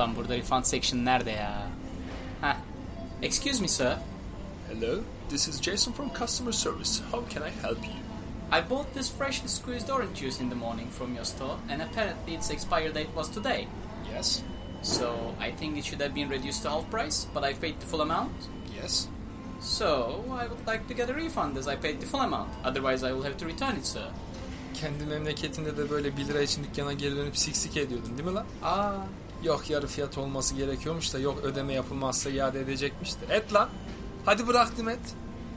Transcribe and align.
Ulan 0.00 0.16
burada 0.16 0.36
refund 0.36 0.64
section 0.64 1.04
nerede 1.04 1.30
ya? 1.30 1.68
Heh. 2.40 2.56
Excuse 3.22 3.60
me 3.60 3.68
sir. 3.68 3.98
Hello, 4.68 5.02
this 5.28 5.48
is 5.48 5.60
Jason 5.60 5.92
from 5.92 6.10
customer 6.10 6.52
service. 6.52 7.02
How 7.12 7.22
can 7.28 7.42
I 7.42 7.50
help 7.62 7.84
you? 7.84 7.92
I 8.50 8.62
bought 8.70 8.94
this 8.94 9.10
freshly 9.10 9.48
squeezed 9.48 9.90
orange 9.90 10.20
juice 10.20 10.40
in 10.42 10.48
the 10.48 10.54
morning 10.56 10.88
from 10.90 11.14
your 11.14 11.24
store 11.24 11.56
and 11.68 11.82
apparently 11.82 12.34
its 12.34 12.50
expiry 12.50 12.92
date 12.92 13.10
was 13.14 13.28
today. 13.28 13.66
Yes, 14.14 14.42
So 14.82 15.34
I 15.38 15.50
think 15.50 15.76
it 15.76 15.84
should 15.84 16.00
have 16.00 16.14
been 16.14 16.30
reduced 16.30 16.62
to 16.62 16.70
half 16.70 16.90
price, 16.90 17.26
but 17.34 17.44
I 17.44 17.52
paid 17.52 17.74
the 17.80 17.86
full 17.86 18.00
amount. 18.00 18.32
yes. 18.82 19.06
So 19.60 20.24
I 20.42 20.46
would 20.46 20.66
like 20.66 20.88
to 20.88 20.94
get 20.94 21.10
a 21.10 21.14
refund 21.14 21.58
as 21.58 21.68
I 21.68 21.76
paid 21.76 22.00
the 22.00 22.06
full 22.06 22.20
amount. 22.20 22.48
Otherwise 22.64 23.04
I 23.04 23.12
will 23.12 23.22
have 23.24 23.36
to 23.36 23.44
return 23.46 23.76
it 23.76 23.84
sir. 23.86 24.08
Kendi 24.74 25.04
memleketinde 25.06 25.76
de 25.76 25.90
böyle 25.90 26.08
1 26.08 26.28
lira 26.28 26.42
için 26.42 26.64
dükkana 26.64 26.92
geri 26.92 27.16
dönüp 27.16 27.36
siksik 27.38 27.76
ediyordun 27.76 28.18
değil 28.18 28.28
mi 28.28 28.34
lan? 28.34 28.46
Aa, 28.62 28.92
Yok 29.44 29.70
yarı 29.70 29.86
fiyat 29.86 30.18
olması 30.18 30.54
gerekiyormuş 30.54 31.14
da 31.14 31.18
yok 31.18 31.38
ödeme 31.42 31.72
yapılmazsa 31.72 32.30
iade 32.30 32.60
edecekmiş 32.60 33.10
de. 33.14 33.34
Et 33.34 33.54
lan. 33.54 33.68
Hadi 34.24 34.46
bıraktım 34.46 34.88
et. 34.88 34.98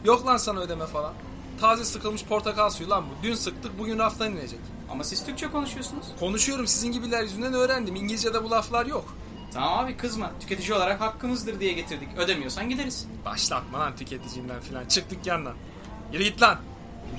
Yok 0.06 0.26
lan 0.26 0.38
sana 0.38 0.60
ödeme 0.60 0.86
falan. 0.86 1.14
Taze 1.62 1.86
sıkılmış 1.86 2.24
portakal 2.24 2.70
suyu 2.70 2.90
lan 2.90 3.04
bu. 3.06 3.24
Dün 3.24 3.34
sıktık 3.36 3.80
bugün 3.80 4.00
raftan 4.00 4.32
inecek. 4.32 4.60
ama 4.92 5.04
siz 5.04 5.26
Türkçe 5.26 5.52
konuşuyorsunuz. 5.52 6.06
Konuşuyorum 6.20 6.68
sizin 6.68 6.92
gibiler 6.92 7.24
yüzünden 7.24 7.54
öğrendim. 7.54 7.96
İngilizce'de 7.96 8.44
bu 8.44 8.52
laflar 8.52 8.86
yok. 8.86 9.06
Tamam 9.54 9.80
abi 9.80 9.98
kızma. 9.98 10.32
Tüketici 10.40 10.74
olarak 10.74 11.02
hakkımızdır 11.02 11.60
diye 11.60 11.74
getirdik. 11.74 12.10
Ödemiyorsan 12.18 12.70
gideriz. 12.70 13.08
Başlatma 13.26 13.80
lan 13.80 13.96
tüketicinden 13.96 14.60
filan. 14.62 14.86
Çık 14.86 15.10
dükkandan. 15.12 15.54
Yürü 16.14 16.24
git 16.24 16.42
lan. 16.42 16.58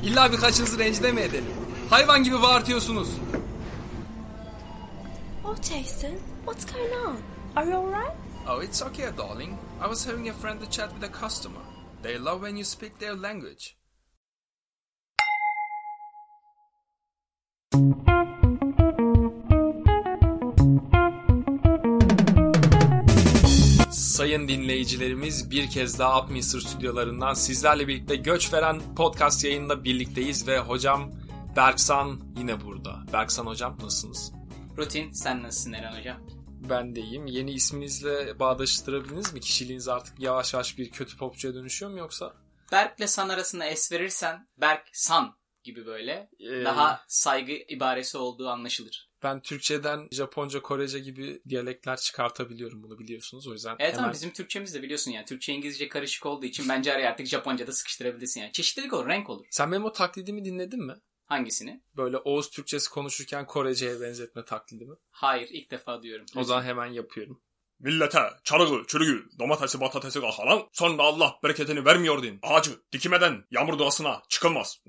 İlla 0.02 0.33
birkaçınızı 0.33 0.78
rencide 0.78 1.12
mi 1.12 1.20
edelim? 1.20 1.52
Hayvan 1.91 2.22
gibi 2.22 2.42
bağırtıyorsunuz. 2.42 3.08
Oh, 5.44 5.56
Jason, 5.56 6.10
what's 6.45 6.64
going 6.64 6.92
on? 6.92 7.23
Are 7.56 7.64
you 7.64 7.75
alright? 7.75 8.12
Oh, 8.47 8.59
it's 8.61 8.83
okay, 8.83 9.11
darling. 9.17 9.59
I 9.81 9.87
was 9.87 10.05
having 10.05 10.28
a 10.28 10.33
friendly 10.33 10.67
chat 10.67 10.92
with 10.92 11.03
a 11.05 11.09
customer. 11.09 11.61
They 12.03 12.19
love 12.19 12.42
when 12.42 12.56
you 12.56 12.64
speak 12.64 12.98
their 12.98 13.14
language. 13.14 13.77
Sayın 23.91 24.48
dinleyicilerimiz 24.48 25.50
bir 25.50 25.70
kez 25.70 25.98
daha 25.98 26.22
Upminster 26.22 26.61
stüdyolarından 26.61 27.34
sizlerle 27.34 27.89
birlikte 27.89 28.17
göç 28.17 28.53
veren 28.53 28.81
podcast 28.97 29.45
yayında 29.45 29.84
birlikteyiz 29.84 30.48
ve 30.48 30.59
hocam 30.59 31.11
Berksan 31.56 32.20
yine 32.37 32.65
burada. 32.65 33.03
Berksan 33.12 33.47
hocam 33.47 33.77
nasılsınız? 33.83 34.44
Rutin 34.78 35.12
sen 35.12 35.42
nasılsın 35.42 35.72
Eren 35.72 35.98
hocam? 35.98 36.27
Ben 36.70 36.97
de 36.97 37.00
iyiyim. 37.00 37.27
Yeni 37.27 37.53
isminizle 37.53 38.39
bağdaştırabildiniz 38.39 39.33
mi? 39.34 39.41
Kişiliğiniz 39.41 39.89
artık 39.89 40.20
yavaş 40.20 40.55
yavaş 40.55 40.78
bir 40.78 40.91
kötü 40.91 41.16
popçuya 41.16 41.55
dönüşüyor 41.55 41.92
mu 41.92 41.98
yoksa? 41.98 42.34
Berk'le 42.72 43.06
San 43.08 43.28
arasında 43.28 43.64
es 43.64 43.92
verirsen 43.92 44.47
Berk 44.56 44.83
San 44.92 45.34
gibi 45.64 45.86
böyle 45.86 46.31
Ee, 46.41 46.64
daha 46.64 47.05
saygı 47.08 47.53
ibaresi 47.53 48.19
olduğu 48.19 48.48
anlaşılır. 48.48 49.11
Ben 49.22 49.41
Türkçeden 49.41 50.08
Japonca, 50.12 50.62
Korece 50.62 50.98
gibi 50.98 51.42
diyalekler 51.48 51.97
çıkartabiliyorum 51.97 52.83
bunu 52.83 52.98
biliyorsunuz. 52.98 53.47
O 53.48 53.53
yüzden 53.53 53.77
Evet 53.78 53.92
hemen... 53.92 54.05
ama 54.05 54.12
bizim 54.12 54.33
Türkçemiz 54.33 54.75
de 54.75 54.83
biliyorsun 54.83 55.11
yani 55.11 55.27
Türkçe 55.27 55.53
İngilizce 55.53 55.88
karışık 55.88 56.27
olduğu 56.27 56.47
için 56.47 56.69
bence 56.69 56.92
araya 56.92 57.11
artık 57.11 57.27
Japonca 57.27 57.66
da 57.66 57.72
sıkıştırabilirsin 57.72 58.41
yani. 58.41 58.53
Çeşitlilik 58.53 58.92
olur, 58.92 59.09
renk 59.09 59.31
olur. 59.31 59.47
Sen 59.50 59.72
benim 59.72 59.84
o 59.84 59.92
taklidimi 59.92 60.44
dinledin 60.44 60.86
mi? 60.86 60.94
Hangisini? 61.27 61.83
Böyle 61.97 62.19
Oğuz 62.19 62.50
Türkçesi 62.50 62.91
konuşurken 62.91 63.47
Korece'ye 63.47 64.00
benzetme 64.00 64.44
taklidimi. 64.44 64.94
Hayır 65.11 65.48
ilk 65.50 65.70
defa 65.70 66.03
diyorum. 66.03 66.27
O 66.36 66.44
zaman 66.44 66.62
hemen 66.62 66.86
yapıyorum. 66.86 67.42
Millete 67.78 68.19
çarığı, 68.44 68.84
çürüğü, 68.87 69.28
domatesi, 69.38 69.78
patatesi 69.78 70.21
kahalan 70.21 70.69
sonra 70.72 71.03
Allah 71.03 71.38
bereketini 71.44 71.84
vermiyor 71.84 72.22
din. 72.22 72.38
Ağacı 72.43 72.71
dikmeden 72.93 73.44
yağmur 73.50 73.78
duasına 73.78 74.22
çıkılmaz. 74.28 74.82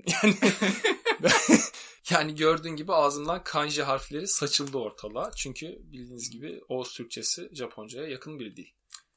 Yani 2.10 2.34
gördüğün 2.36 2.76
gibi 2.76 2.92
ağzımdan 2.92 3.44
kanji 3.44 3.82
harfleri 3.82 4.28
saçıldı 4.28 4.78
ortalığa. 4.78 5.30
Çünkü 5.36 5.66
bildiğiniz 5.82 6.30
gibi 6.30 6.60
Oğuz 6.68 6.92
Türkçesi 6.92 7.50
Japonca'ya 7.52 8.08
yakın 8.08 8.38
bir 8.38 8.56
dil. 8.56 8.66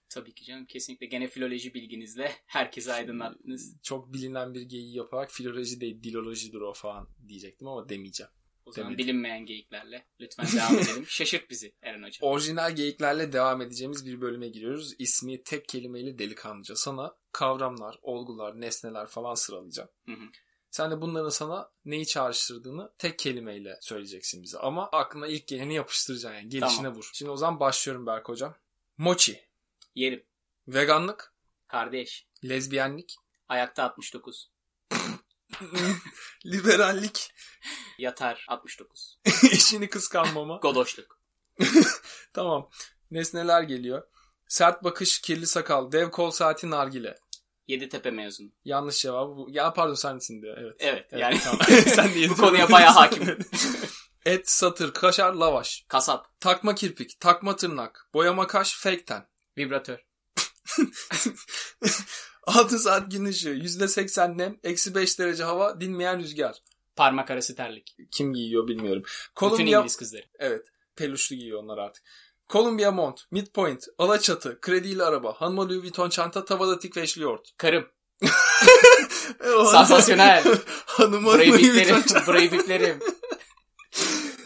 Tabii 0.10 0.34
ki 0.34 0.46
canım 0.46 0.66
kesinlikle 0.66 1.06
gene 1.06 1.28
filoloji 1.28 1.74
bilginizle 1.74 2.32
herkese 2.46 2.94
aydınlattınız. 2.94 3.76
Çok 3.84 4.14
bilinen 4.14 4.54
bir 4.54 4.62
geyiği 4.62 4.98
yaparak 4.98 5.32
filoloji 5.32 5.82
değil 5.82 6.04
dilolojidir 6.04 6.62
o 6.62 6.74
falan 6.74 7.08
diyecektim 7.28 7.68
ama 7.68 7.90
demeyeceğim. 7.90 8.32
O 8.66 8.72
zaman 8.72 8.92
Demedim. 8.92 9.06
bilinmeyen 9.06 9.46
geyiklerle 9.46 10.06
lütfen 10.20 10.46
devam 10.56 10.78
edelim. 10.80 11.06
Şaşırt 11.08 11.50
bizi 11.50 11.74
Eren 11.82 12.04
hocam. 12.04 12.30
Orijinal 12.30 12.76
geyiklerle 12.76 13.34
devam 13.34 13.62
edeceğimiz 13.62 14.06
bir 14.06 14.22
bölüme 14.22 14.48
giriyoruz. 14.48 14.96
İsmi 15.00 15.44
tek 15.44 15.68
kelimeyle 15.68 16.20
delikanlıca. 16.20 16.76
Sana 16.76 17.16
kavramlar, 17.32 18.00
olgular, 18.02 18.62
nesneler 18.62 19.08
falan 19.08 19.36
sıralayacağım. 19.36 19.90
Hı 20.06 20.12
hı. 20.12 20.26
Sen 20.72 20.92
de 20.92 21.02
bunların 21.02 21.30
sana 21.30 21.72
neyi 21.86 22.06
çağrıştırdığını 22.08 22.92
tek 22.98 23.20
kelimeyle 23.20 23.78
söyleyeceksin 23.82 24.44
bize. 24.44 24.58
Ama 24.58 24.90
aklına 24.90 25.28
ilk 25.28 25.48
geleni 25.48 25.76
yapıştıracaksın 25.76 26.38
yani. 26.38 26.50
Gelişine 26.50 26.78
Tamam. 26.78 26.96
vur. 26.96 27.10
Şimdi 27.14 27.32
o 27.32 27.36
zaman 27.38 27.60
başlıyorum 27.60 28.06
Berk 28.06 28.30
hocam. 28.30 28.56
Mochi. 28.98 29.49
Yerim. 29.96 30.24
Veganlık. 30.68 31.34
Kardeş. 31.68 32.28
Lezbiyenlik. 32.44 33.16
Ayakta 33.50 33.84
69. 33.84 34.52
Liberallik. 36.46 37.32
Yatar 37.98 38.46
69. 38.48 39.20
Eşini 39.52 39.90
kıskanmama. 39.90 40.58
Godoşluk. 40.58 41.20
tamam. 42.34 42.70
Nesneler 43.12 43.62
geliyor. 43.64 44.04
Sert 44.48 44.84
bakış, 44.84 45.22
kirli 45.22 45.48
sakal, 45.48 45.92
dev 45.92 46.10
kol 46.10 46.32
saati, 46.32 46.70
nargile. 46.70 47.20
Yeditepe 47.68 48.12
mezunu. 48.12 48.52
Yanlış 48.66 49.02
cevabı 49.02 49.36
bu. 49.36 49.48
Ya 49.52 49.74
pardon 49.74 49.94
sensin 49.94 50.42
diyor. 50.42 50.58
Evet. 50.58 50.76
Evet, 50.80 51.08
Evet, 51.12 51.22
yani 51.22 51.40
tamam. 51.40 51.60
Sen 51.86 52.14
de 52.16 52.30
bu 52.30 52.36
konuya 52.36 52.72
bayağı 52.72 52.92
hakim. 52.94 53.38
Et, 54.26 54.50
satır, 54.50 54.94
kaşar, 54.94 55.34
lavaş. 55.34 55.86
Kasap. 55.88 56.40
Takma 56.40 56.76
kirpik, 56.76 57.20
takma 57.20 57.56
tırnak, 57.56 58.10
boyama 58.14 58.48
kaş, 58.48 58.76
fake 58.76 59.06
ten. 59.06 59.29
Vibratör. 59.60 60.00
6 62.44 62.80
saat 62.80 63.12
gün 63.12 63.26
ışığı, 63.26 63.50
%80 63.50 64.38
nem, 64.38 64.60
eksi 64.64 64.96
5 64.96 65.20
derece 65.20 65.44
hava, 65.44 65.82
dinmeyen 65.82 66.20
rüzgar. 66.20 66.62
Parmak 66.96 67.32
arası 67.32 67.56
terlik. 67.56 67.96
Kim 68.12 68.34
giyiyor 68.34 68.68
bilmiyorum. 68.68 69.04
Bütün 69.04 69.34
Kolombiya... 69.36 69.80
İngiliz 69.80 69.96
kızları. 69.96 70.26
Evet. 70.40 70.68
Peluşlu 70.96 71.36
giyiyor 71.36 71.64
onlar 71.64 71.78
artık. 71.78 72.04
Columbia 72.50 72.92
Mont, 72.92 73.22
Midpoint, 73.32 73.88
Alaçatı, 73.98 74.62
kredili 74.62 75.04
araba, 75.04 75.34
hanıma 75.34 75.70
Louis 75.70 75.84
Vuitton 75.84 76.10
çanta, 76.10 76.46
tavada 76.46 76.80
tikveşli 76.80 77.22
yoğurt. 77.22 77.58
Karım. 77.58 77.88
E, 79.40 79.66
Sansasyonel. 79.66 80.44
hanıma 80.86 81.34
Burayı 81.34 81.52
Louis 81.52 81.70
Vuitton 81.70 82.02
çanta. 82.02 82.28
Burayı 82.28 82.52
biplerim. 82.52 83.00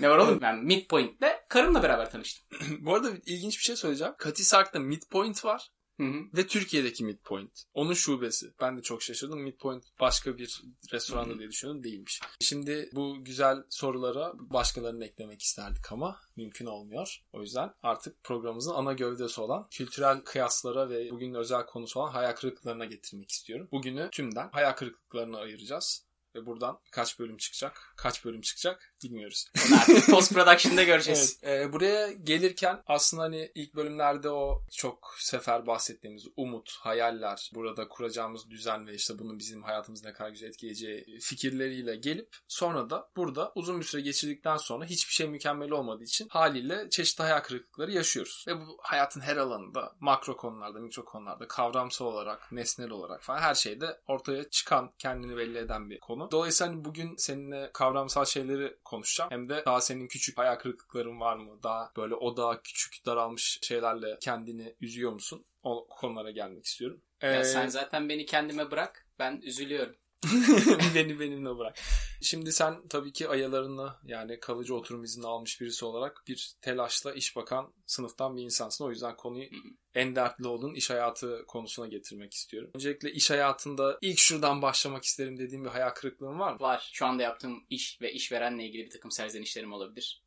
Ne 0.03 0.09
var 0.09 0.18
oğlum? 0.18 0.41
Ben 0.41 0.64
Midpoint'te 0.64 1.46
karımla 1.50 1.84
beraber 1.84 2.12
tanıştım. 2.12 2.46
Bu 2.80 2.96
arada 2.96 3.12
ilginç 3.25 3.58
bir 3.58 3.64
şey 3.64 3.75
söyleyeceğim. 3.75 4.14
Katisark'ta 4.18 4.80
Midpoint 4.80 5.46
var. 5.46 5.69
Hı 6.00 6.03
hı. 6.03 6.19
Ve 6.38 6.47
Türkiye'deki 6.47 7.03
Midpoint. 7.03 7.64
Onun 7.74 7.94
şubesi. 7.94 8.53
Ben 8.62 8.78
de 8.78 8.81
çok 8.81 9.03
şaşırdım. 9.03 9.40
Midpoint 9.41 9.84
başka 10.00 10.38
bir 10.38 10.64
restoranda 10.94 11.40
diye 11.40 11.50
düşünüyorum. 11.50 11.84
Değilmiş. 11.84 12.22
Şimdi 12.41 12.90
bu 12.94 13.24
güzel 13.24 13.58
sorulara 13.69 14.34
başkalarını 14.36 15.06
eklemek 15.06 15.41
isterdik 15.41 15.91
ama 15.91 16.20
mümkün 16.35 16.66
olmuyor. 16.66 17.24
O 17.34 17.41
yüzden 17.41 17.74
artık 17.84 18.24
programımızın 18.24 18.74
ana 18.74 18.94
gövdesi 18.94 19.41
olan 19.41 19.68
kültürel 19.72 20.22
kıyaslara 20.22 20.90
ve 20.90 21.12
bugünün 21.12 21.34
özel 21.34 21.66
konusu 21.66 22.00
olan 22.00 22.12
hayal 22.12 22.31
kırıklıklarına 22.35 22.85
getirmek 22.85 23.31
istiyorum. 23.31 23.68
Bugünü 23.72 24.09
tümden 24.12 24.50
hayal 24.52 24.72
kırıklıklarına 24.72 25.38
ayıracağız. 25.38 26.06
Ve 26.36 26.46
buradan 26.46 26.80
kaç 26.92 27.20
bölüm 27.20 27.38
çıkacak? 27.38 27.94
Kaç 27.97 28.26
bölüm 28.26 28.41
çıkacak? 28.41 28.96
Bilmiyoruz. 29.03 29.46
Artık 29.74 30.09
post 30.09 30.34
production'da 30.34 30.84
göreceğiz. 30.84 31.40
Evet, 31.44 31.68
e, 31.68 31.74
buraya 31.74 32.12
gelirken 32.12 32.84
aslında 32.88 33.24
hani 33.24 33.52
ilk 33.56 33.76
bölümlerde 33.76 34.30
o 34.30 34.62
çok 34.72 35.16
sefer 35.20 35.68
bahsettiğimiz 35.68 36.28
umut, 36.38 36.72
hayaller, 36.80 37.52
burada 37.56 37.88
kuracağımız 37.88 38.50
düzen 38.50 38.88
ve 38.88 38.96
işte 38.96 39.20
bunun 39.20 39.40
bizim 39.40 39.64
hayatımızı 39.64 40.06
ne 40.06 40.14
kadar 40.14 40.30
güzel 40.30 40.47
etkileyeceği 40.47 41.20
fikirleriyle 41.20 41.96
gelip 41.96 42.38
sonra 42.47 42.90
da 42.90 43.09
burada 43.16 43.52
uzun 43.56 43.79
bir 43.79 43.86
süre 43.86 44.02
geçirdikten 44.02 44.58
sonra 44.58 44.86
hiçbir 44.86 45.14
şey 45.14 45.28
mükemmel 45.28 45.72
olmadığı 45.72 46.03
için 46.03 46.28
haliyle 46.29 46.90
çeşitli 46.90 47.22
hayal 47.22 47.40
kırıklıkları 47.40 47.91
yaşıyoruz. 47.91 48.46
Ve 48.47 48.59
bu 48.59 48.78
hayatın 48.82 49.22
her 49.22 49.38
alanında 49.38 49.96
makro 50.00 50.38
konularda, 50.38 50.79
mikro 50.79 51.06
konularda, 51.06 51.47
kavramsal 51.47 52.06
olarak, 52.06 52.52
nesnel 52.52 52.90
olarak 52.90 53.24
falan 53.24 53.40
her 53.40 53.56
şeyde 53.56 54.02
ortaya 54.08 54.50
çıkan, 54.50 54.91
kendini 55.00 55.38
belli 55.38 55.58
eden 55.58 55.90
bir 55.90 56.00
konu. 56.00 56.22
Dolayısıyla 56.31 56.73
hani 56.73 56.85
bugün 56.85 57.16
seninle 57.17 57.70
kavramsal 57.73 58.25
şeyleri 58.25 58.78
konuşacağım. 58.84 59.31
Hem 59.31 59.49
de 59.49 59.64
daha 59.66 59.81
senin 59.81 60.08
küçük 60.08 60.37
hayal 60.37 60.55
kırıklıkların 60.55 61.20
var 61.20 61.35
mı? 61.35 61.64
Daha 61.64 61.91
böyle 61.97 62.16
o 62.16 62.37
daha 62.37 62.61
küçük 62.61 63.05
daralmış 63.05 63.59
şeylerle 63.61 64.17
kendini 64.22 64.75
üzüyor 64.81 65.11
musun? 65.11 65.46
O 65.64 65.87
konulara 65.90 66.31
gelmek 66.31 66.66
istiyorum. 66.66 67.02
Ya 67.22 67.40
Ee, 67.40 67.43
sen 67.43 67.67
zaten 67.67 68.09
beni 68.09 68.25
kendime 68.25 68.72
bırak. 68.72 69.08
Ben 69.20 69.41
üzülüyorum. 69.43 69.96
beni 70.96 71.20
benimle 71.20 71.58
bırak. 71.58 71.79
Şimdi 72.23 72.52
sen 72.52 72.87
tabii 72.87 73.14
ki 73.14 73.29
ayalarını 73.29 73.93
yani 74.05 74.40
kalıcı 74.40 74.75
oturum 74.75 75.03
izni 75.03 75.28
almış 75.28 75.61
birisi 75.61 75.85
olarak 75.85 76.23
bir 76.28 76.53
telaşla 76.61 77.14
iş 77.14 77.35
bakan 77.35 77.73
sınıftan 77.85 78.37
bir 78.37 78.43
insansın. 78.43 78.85
O 78.85 78.90
yüzden 78.90 79.16
konuyu 79.16 79.49
en 79.96 80.16
dertli 80.16 80.47
olduğun 80.47 80.73
iş 80.73 80.90
hayatı 80.90 81.46
konusuna 81.47 81.87
getirmek 81.87 82.34
istiyorum. 82.34 82.72
Öncelikle 82.75 83.11
iş 83.11 83.29
hayatında 83.29 83.97
ilk 84.02 84.20
şuradan 84.20 84.61
başlamak 84.61 85.03
isterim 85.03 85.37
dediğim 85.37 85.66
bir 85.66 85.70
hayal 85.70 85.90
kırıklığın 85.90 86.40
var 86.40 86.53
mı? 86.53 86.59
Var. 86.59 86.90
Şu 86.93 87.05
anda 87.05 87.23
yaptığım 87.23 87.64
iş 87.70 88.02
ve 88.02 88.14
işverenle 88.14 88.66
ilgili 88.66 88.85
bir 88.85 88.90
takım 88.91 89.11
serzenişlerim 89.11 89.73
olabilir. 89.73 90.23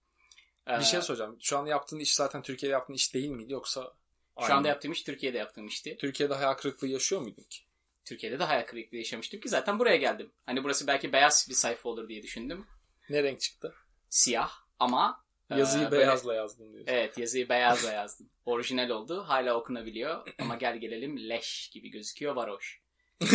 Ee, 0.69 0.79
Bir 0.79 0.85
şey 0.85 1.03
soracağım. 1.03 1.37
Şu 1.41 1.59
an 1.59 1.67
yaptığın 1.67 1.99
iş 1.99 2.15
zaten 2.15 2.43
Türkiye'de 2.43 2.73
yaptığın 2.73 2.95
iş 2.95 3.15
değil 3.15 3.31
miydi 3.31 3.53
yoksa 3.53 3.83
Şu 3.83 3.93
aynı 4.37 4.53
anda 4.55 4.61
mı? 4.61 4.69
yaptığım 4.69 4.93
iş 4.93 5.03
Türkiye'de 5.03 5.39
yaptığım 5.39 5.67
işti. 5.67 5.97
Türkiye'de 6.01 6.35
hayal 6.35 6.55
kırıklığı 6.55 6.89
yaşıyor 6.89 7.21
muydun 7.23 7.43
ki? 7.43 7.66
Türkiye'de 8.07 8.39
de 8.39 8.45
hayal 8.45 8.67
kırıklığı 8.67 8.97
yaşamıştım 8.97 9.41
ki 9.41 9.49
zaten 9.49 9.79
buraya 9.79 9.97
geldim. 9.97 10.31
Hani 10.47 10.65
burası 10.65 10.87
belki 10.87 11.13
beyaz 11.13 11.47
bir 11.49 11.55
sayfa 11.55 11.89
olur 11.89 12.09
diye 12.09 12.23
düşündüm. 12.23 12.67
Ne 13.11 13.23
renk 13.23 13.41
çıktı? 13.41 13.75
Siyah 14.09 14.51
ama 14.79 15.25
e, 15.51 15.59
Yazıyı 15.59 15.91
böyle- 15.91 16.03
beyazla 16.03 16.35
yazdım 16.35 16.73
diyorsun. 16.73 16.93
Evet 16.93 17.19
yazıyı 17.19 17.49
beyazla 17.49 17.93
yazdım. 17.93 18.31
Orijinal 18.47 18.91
oldu. 18.91 19.25
Hala 19.27 19.55
okunabiliyor. 19.55 20.35
Ama 20.39 20.57
gel 20.57 20.77
gelelim 20.79 21.29
leş 21.29 21.71
gibi 21.73 21.89
gözüküyor 21.89 22.37
varoş. 22.37 22.81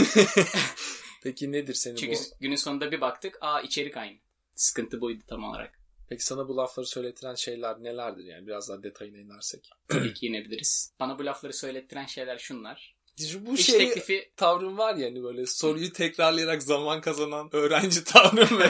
Peki 1.24 1.51
nedir 1.51 1.74
senin 1.74 1.95
Çünkü 1.95 2.15
bu? 2.15 2.35
günün 2.39 2.56
sonunda 2.56 2.91
bir 2.91 3.01
baktık. 3.01 3.38
Aa 3.41 3.62
içerik 3.62 3.97
aynı. 3.97 4.17
Sıkıntı 4.56 5.01
buydu 5.01 5.24
tam 5.27 5.44
olarak. 5.44 5.79
Peki 6.09 6.25
sana 6.25 6.47
bu 6.47 6.57
lafları 6.57 6.85
söylettiren 6.85 7.35
şeyler 7.35 7.83
nelerdir 7.83 8.25
yani 8.25 8.47
biraz 8.47 8.69
daha 8.69 8.83
detayına 8.83 9.17
inersek? 9.17 9.69
Tabii 9.88 10.13
ki 10.13 10.27
inebiliriz. 10.27 10.94
Bana 11.00 11.19
bu 11.19 11.25
lafları 11.25 11.53
söylettiren 11.53 12.06
şeyler 12.06 12.38
şunlar. 12.38 12.95
Bu 13.39 13.53
İş 13.53 13.65
şey 13.65 13.77
teklifi 13.77 14.31
tavrın 14.35 14.77
var 14.77 14.95
ya 14.95 15.07
hani 15.07 15.23
böyle 15.23 15.45
soruyu 15.45 15.93
tekrarlayarak 15.93 16.63
zaman 16.63 17.01
kazanan 17.01 17.49
öğrenci 17.51 18.03
tavrım 18.03 18.59
ve 18.59 18.69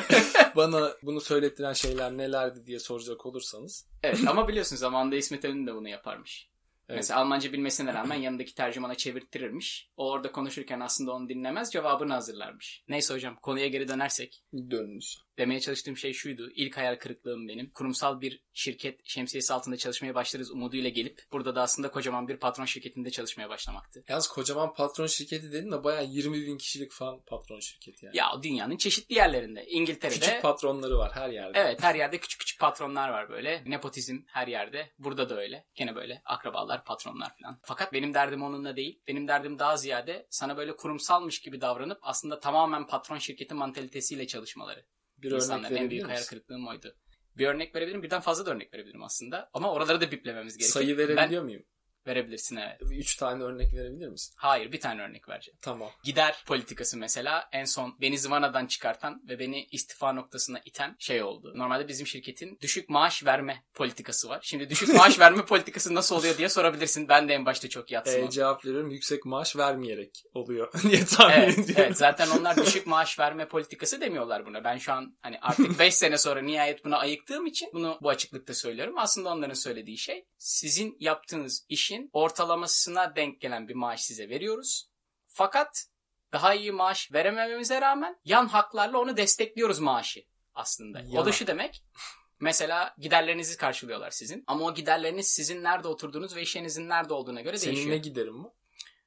bana 0.56 0.94
bunu 1.04 1.22
söylettiren 1.22 1.74
şeyler 1.74 2.18
nelerdi 2.18 2.66
diye 2.66 2.80
soracak 2.80 3.26
olursanız. 3.26 3.88
Evet 4.04 4.20
ama 4.28 4.48
biliyorsun 4.48 4.76
zamanında 4.76 5.16
İsmet 5.16 5.46
Önün 5.46 5.68
de 5.68 5.76
bunu 5.76 5.90
yaparmış. 5.90 6.52
Evet. 6.92 6.98
Mesela 6.98 7.20
Almanca 7.20 7.54
bilmesine 7.54 7.94
rağmen 7.94 8.16
yanındaki 8.16 8.56
tercümana 8.56 8.96
çevirttirirmiş. 8.96 9.90
O 9.98 10.12
orada 10.12 10.32
konuşurken 10.32 10.80
aslında 10.80 11.12
onu 11.14 11.30
dinlemez 11.30 11.72
cevabını 11.72 12.14
hazırlarmış. 12.14 12.84
Neyse 12.88 13.14
hocam 13.14 13.36
konuya 13.36 13.68
geri 13.68 13.88
dönersek. 13.88 14.44
Dönünüz. 14.54 15.18
Demeye 15.38 15.60
çalıştığım 15.60 15.98
şey 15.98 16.14
şuydu. 16.14 16.52
İlk 16.56 16.78
hayal 16.78 16.96
kırıklığım 16.96 17.48
benim. 17.48 17.70
Kurumsal 17.70 18.22
bir 18.22 18.44
şirket 18.54 19.00
şemsiyesi 19.06 19.54
altında 19.54 19.78
çalışmaya 19.78 20.16
başlarız 20.16 20.52
umuduyla 20.52 20.90
gelip 20.90 21.24
burada 21.32 21.56
da 21.56 21.62
aslında 21.62 21.92
kocaman 21.92 22.28
bir 22.28 22.38
patron 22.38 22.66
şirketinde 22.66 23.12
çalışmaya 23.12 23.50
başlamaktı. 23.50 24.04
Yalnız 24.10 24.28
kocaman 24.28 24.74
patron 24.74 25.08
şirketi 25.08 25.52
dedin 25.52 25.72
de 25.72 25.84
bayağı 25.84 26.06
20 26.06 26.42
bin 26.42 26.58
kişilik 26.58 26.92
falan 26.92 27.22
patron 27.22 27.60
şirketi 27.60 28.06
yani. 28.06 28.18
Ya 28.18 28.32
dünyanın 28.44 28.78
çeşitli 28.78 29.16
yerlerinde. 29.16 29.66
İngiltere'de 29.66 30.20
Küçük 30.20 30.42
patronları 30.42 30.98
var 30.98 31.12
her 31.14 31.30
yerde. 31.30 31.60
Evet 31.60 31.84
her 31.84 31.96
yerde 31.96 32.18
küçük 32.18 32.40
küçük 32.40 32.60
patronlar 32.60 33.10
var 33.10 33.30
böyle. 33.30 33.64
Nepotizm 33.66 34.18
her 34.28 34.48
yerde. 34.48 34.92
Burada 35.00 35.30
da 35.30 35.38
öyle. 35.38 35.66
Gene 35.76 35.96
böyle 35.96 36.22
akrabalar, 36.26 36.86
patronlar 36.86 37.32
falan. 37.42 37.60
Fakat 37.64 37.94
benim 37.94 38.14
derdim 38.14 38.44
onunla 38.44 38.76
değil. 38.76 39.02
Benim 39.08 39.28
derdim 39.28 39.60
daha 39.60 39.78
ziyade 39.78 40.28
sana 40.30 40.58
böyle 40.58 40.76
kurumsalmış 40.76 41.42
gibi 41.42 41.62
davranıp 41.62 42.00
aslında 42.02 42.40
tamamen 42.40 42.88
patron 42.88 43.18
şirketi 43.18 43.54
mantalitesiyle 43.54 44.28
çalışmaları. 44.28 44.86
Bir 45.22 45.32
örnek 45.32 45.42
İnsanların 45.44 45.76
en 45.76 45.80
verebilir 45.80 45.90
büyük 45.90 46.08
hayal 46.08 46.24
kırıklığım 46.24 46.68
oydu. 46.68 46.96
Bir 47.38 47.48
örnek 47.48 47.76
verebilirim. 47.76 48.04
Birden 48.04 48.22
fazla 48.22 48.46
da 48.46 48.52
örnek 48.52 48.74
verebilirim 48.74 49.04
aslında. 49.04 49.50
Ama 49.54 49.72
oraları 49.72 50.02
da 50.02 50.12
biplememiz 50.12 50.58
gerekiyor. 50.58 50.74
Sayı 50.74 50.98
verebiliyor 50.98 51.44
muyum? 51.44 51.64
Verebilirsin 52.08 52.56
evet. 52.56 52.78
3 52.92 53.16
tane 53.16 53.44
örnek 53.44 53.74
verebilir 53.74 54.08
misin? 54.08 54.34
Hayır 54.38 54.72
bir 54.72 54.80
tane 54.80 55.02
örnek 55.02 55.30
vereceğim. 55.30 55.58
Tamam. 55.62 55.90
Gider 56.04 56.44
politikası 56.48 56.98
mesela 56.98 57.50
en 57.52 57.66
son 57.66 57.98
beni 58.02 58.20
zıvanadan 58.20 58.66
çıkartan 58.66 59.22
ve 59.30 59.40
beni 59.40 59.68
istifa 59.72 60.14
noktasına 60.14 60.60
iten 60.66 60.96
şey 61.00 61.24
oldu. 61.24 61.54
Normalde 61.56 61.88
bizim 61.88 62.08
şirketin 62.08 62.58
düşük 62.62 62.90
maaş 62.90 63.26
verme 63.26 63.64
politikası 63.74 64.30
var. 64.30 64.40
Şimdi 64.44 64.70
düşük 64.70 64.90
maaş 64.96 65.20
verme 65.20 65.46
politikası 65.46 65.96
nasıl 65.96 66.16
oluyor 66.16 66.38
diye 66.38 66.50
sorabilirsin. 66.50 67.08
Ben 67.10 67.30
de 67.30 67.34
en 67.34 67.46
başta 67.46 67.70
çok 67.70 67.92
yatsımam. 67.92 68.28
Ee, 68.28 68.32
cevap 68.32 68.66
veriyorum 68.66 68.92
yüksek 68.92 69.26
maaş 69.26 69.56
vermeyerek 69.56 70.24
oluyor 70.34 70.74
diye 70.84 71.06
tahmin 71.06 71.34
Evet, 71.36 71.60
ediyorum. 71.60 71.84
evet, 71.86 71.98
zaten 71.98 72.30
onlar 72.30 72.66
düşük 72.66 72.88
maaş 72.88 73.20
verme 73.20 73.48
politikası 73.48 74.02
demiyorlar 74.02 74.46
buna. 74.46 74.64
Ben 74.64 74.78
şu 74.78 74.94
an 74.94 75.18
hani 75.22 75.40
artık 75.42 75.80
5 75.80 75.94
sene 75.96 76.18
sonra 76.18 76.42
nihayet 76.42 76.86
buna 76.86 76.98
ayıktığım 76.98 77.46
için 77.46 77.70
bunu 77.74 77.98
bu 78.02 78.10
açıklıkta 78.10 78.54
söylüyorum. 78.54 78.96
Aslında 78.98 79.30
onların 79.30 79.54
söylediği 79.54 79.98
şey 79.98 80.26
sizin 80.38 80.98
yaptığınız 81.00 81.66
işin 81.92 82.10
ortalamasına 82.14 83.16
denk 83.16 83.42
gelen 83.42 83.68
bir 83.68 83.76
maaş 83.76 84.02
size 84.02 84.30
veriyoruz. 84.30 84.90
Fakat 85.28 85.86
daha 86.34 86.54
iyi 86.54 86.72
maaş 86.72 87.14
veremememize 87.14 87.82
rağmen 87.82 88.20
yan 88.26 88.48
haklarla 88.48 88.98
onu 88.98 89.18
destekliyoruz 89.18 89.80
maaşı 89.80 90.24
aslında. 90.54 91.00
O 91.00 91.16
Yana. 91.16 91.26
da 91.26 91.32
şu 91.32 91.48
demek. 91.48 91.84
Mesela 92.40 92.96
giderlerinizi 92.98 93.58
karşılıyorlar 93.58 94.12
sizin. 94.12 94.44
Ama 94.48 94.66
o 94.66 94.74
giderleriniz 94.74 95.28
sizin 95.28 95.64
nerede 95.64 95.88
oturduğunuz 95.88 96.36
ve 96.36 96.42
işinizin 96.42 96.90
nerede 96.90 97.14
olduğuna 97.14 97.42
göre 97.42 97.58
Senin 97.58 97.76
değişiyor. 97.76 97.96
ne 97.96 98.00
giderim 98.00 98.36
mi? 98.36 98.48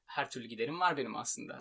Her 0.06 0.30
türlü 0.30 0.46
giderim 0.46 0.80
var 0.80 0.96
benim 0.96 1.16
aslında. 1.16 1.58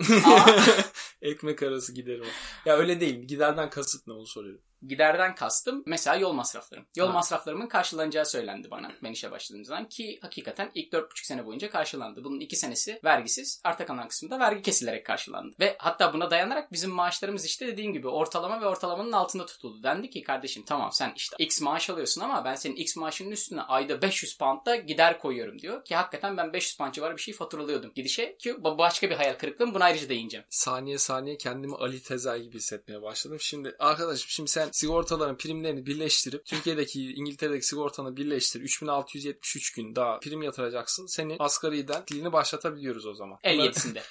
Ekmek 1.21 1.63
arası 1.63 1.93
giderim. 1.93 2.25
Ya 2.65 2.75
öyle 2.77 2.99
değil. 2.99 3.27
Giderden 3.27 3.69
kasıt 3.69 4.07
ne 4.07 4.13
onu 4.13 4.25
soruyorum. 4.25 4.61
Giderden 4.87 5.35
kastım 5.35 5.83
mesela 5.85 6.15
yol 6.15 6.33
masraflarım. 6.33 6.85
Yol 6.95 7.07
Ha. 7.07 7.13
masraflarımın 7.13 7.67
karşılanacağı 7.67 8.25
söylendi 8.25 8.71
bana 8.71 8.91
ben 9.03 9.11
işe 9.11 9.31
başladığım 9.31 9.65
zaman 9.65 9.89
ki 9.89 10.19
hakikaten 10.21 10.71
ilk 10.75 10.93
4,5 10.93 11.25
sene 11.27 11.45
boyunca 11.45 11.69
karşılandı. 11.69 12.23
Bunun 12.23 12.39
2 12.39 12.55
senesi 12.55 12.99
vergisiz, 13.03 13.61
arta 13.63 13.85
kalan 13.85 14.07
kısmı 14.07 14.29
da 14.29 14.39
vergi 14.39 14.61
kesilerek 14.61 15.05
karşılandı. 15.05 15.55
Ve 15.59 15.75
hatta 15.79 16.13
buna 16.13 16.31
dayanarak 16.31 16.71
bizim 16.71 16.91
maaşlarımız 16.91 17.45
işte 17.45 17.67
dediğim 17.67 17.93
gibi 17.93 18.07
ortalama 18.07 18.61
ve 18.61 18.67
ortalamanın 18.67 19.11
altında 19.11 19.45
tutuldu. 19.45 19.83
Dendi 19.83 20.09
ki 20.09 20.23
kardeşim 20.23 20.63
tamam 20.65 20.89
sen 20.91 21.13
işte 21.15 21.35
X 21.39 21.61
maaş 21.61 21.89
alıyorsun 21.89 22.21
ama 22.21 22.45
ben 22.45 22.55
senin 22.55 22.75
X 22.75 22.95
maaşının 22.95 23.31
üstüne 23.31 23.61
ayda 23.61 24.01
500 24.01 24.37
pound 24.37 24.65
da 24.65 24.75
gider 24.75 25.19
koyuyorum 25.19 25.59
diyor. 25.59 25.85
Ki 25.85 25.95
hakikaten 25.95 26.37
ben 26.37 26.53
500 26.53 26.77
pound 26.77 26.93
civarı 26.93 27.17
bir 27.17 27.21
şey 27.21 27.33
faturalıyordum 27.33 27.91
gidişe 27.95 28.37
ki 28.37 28.63
başka 28.63 29.09
bir 29.09 29.15
hayal 29.15 29.33
kırıklığım. 29.33 29.73
Buna 29.73 29.83
ayrıca 29.83 30.09
değineceğim. 30.09 30.45
Saniye 30.49 30.97
saniye 30.97 31.37
kendimi 31.37 31.75
Ali 31.75 32.01
Tezel 32.03 32.41
gibi 32.41 32.57
hissetmeye 32.57 33.01
başladım. 33.01 33.37
Şimdi 33.39 33.75
arkadaşım 33.79 34.29
şimdi 34.29 34.49
sen 34.51 34.69
sigortaların 34.73 35.37
primlerini 35.37 35.85
birleştirip 35.85 36.45
Türkiye'deki 36.45 37.13
İngiltere'deki 37.13 37.65
sigortanı 37.65 38.17
birleştir. 38.17 38.61
3673 38.61 39.71
gün 39.73 39.95
daha 39.95 40.19
prim 40.19 40.41
yatıracaksın. 40.41 41.05
Senin 41.05 41.35
asgariden 41.39 42.03
dilini 42.11 42.33
başlatabiliyoruz 42.33 43.05
o 43.05 43.13
zaman. 43.13 43.37
57'sinde. 43.43 44.01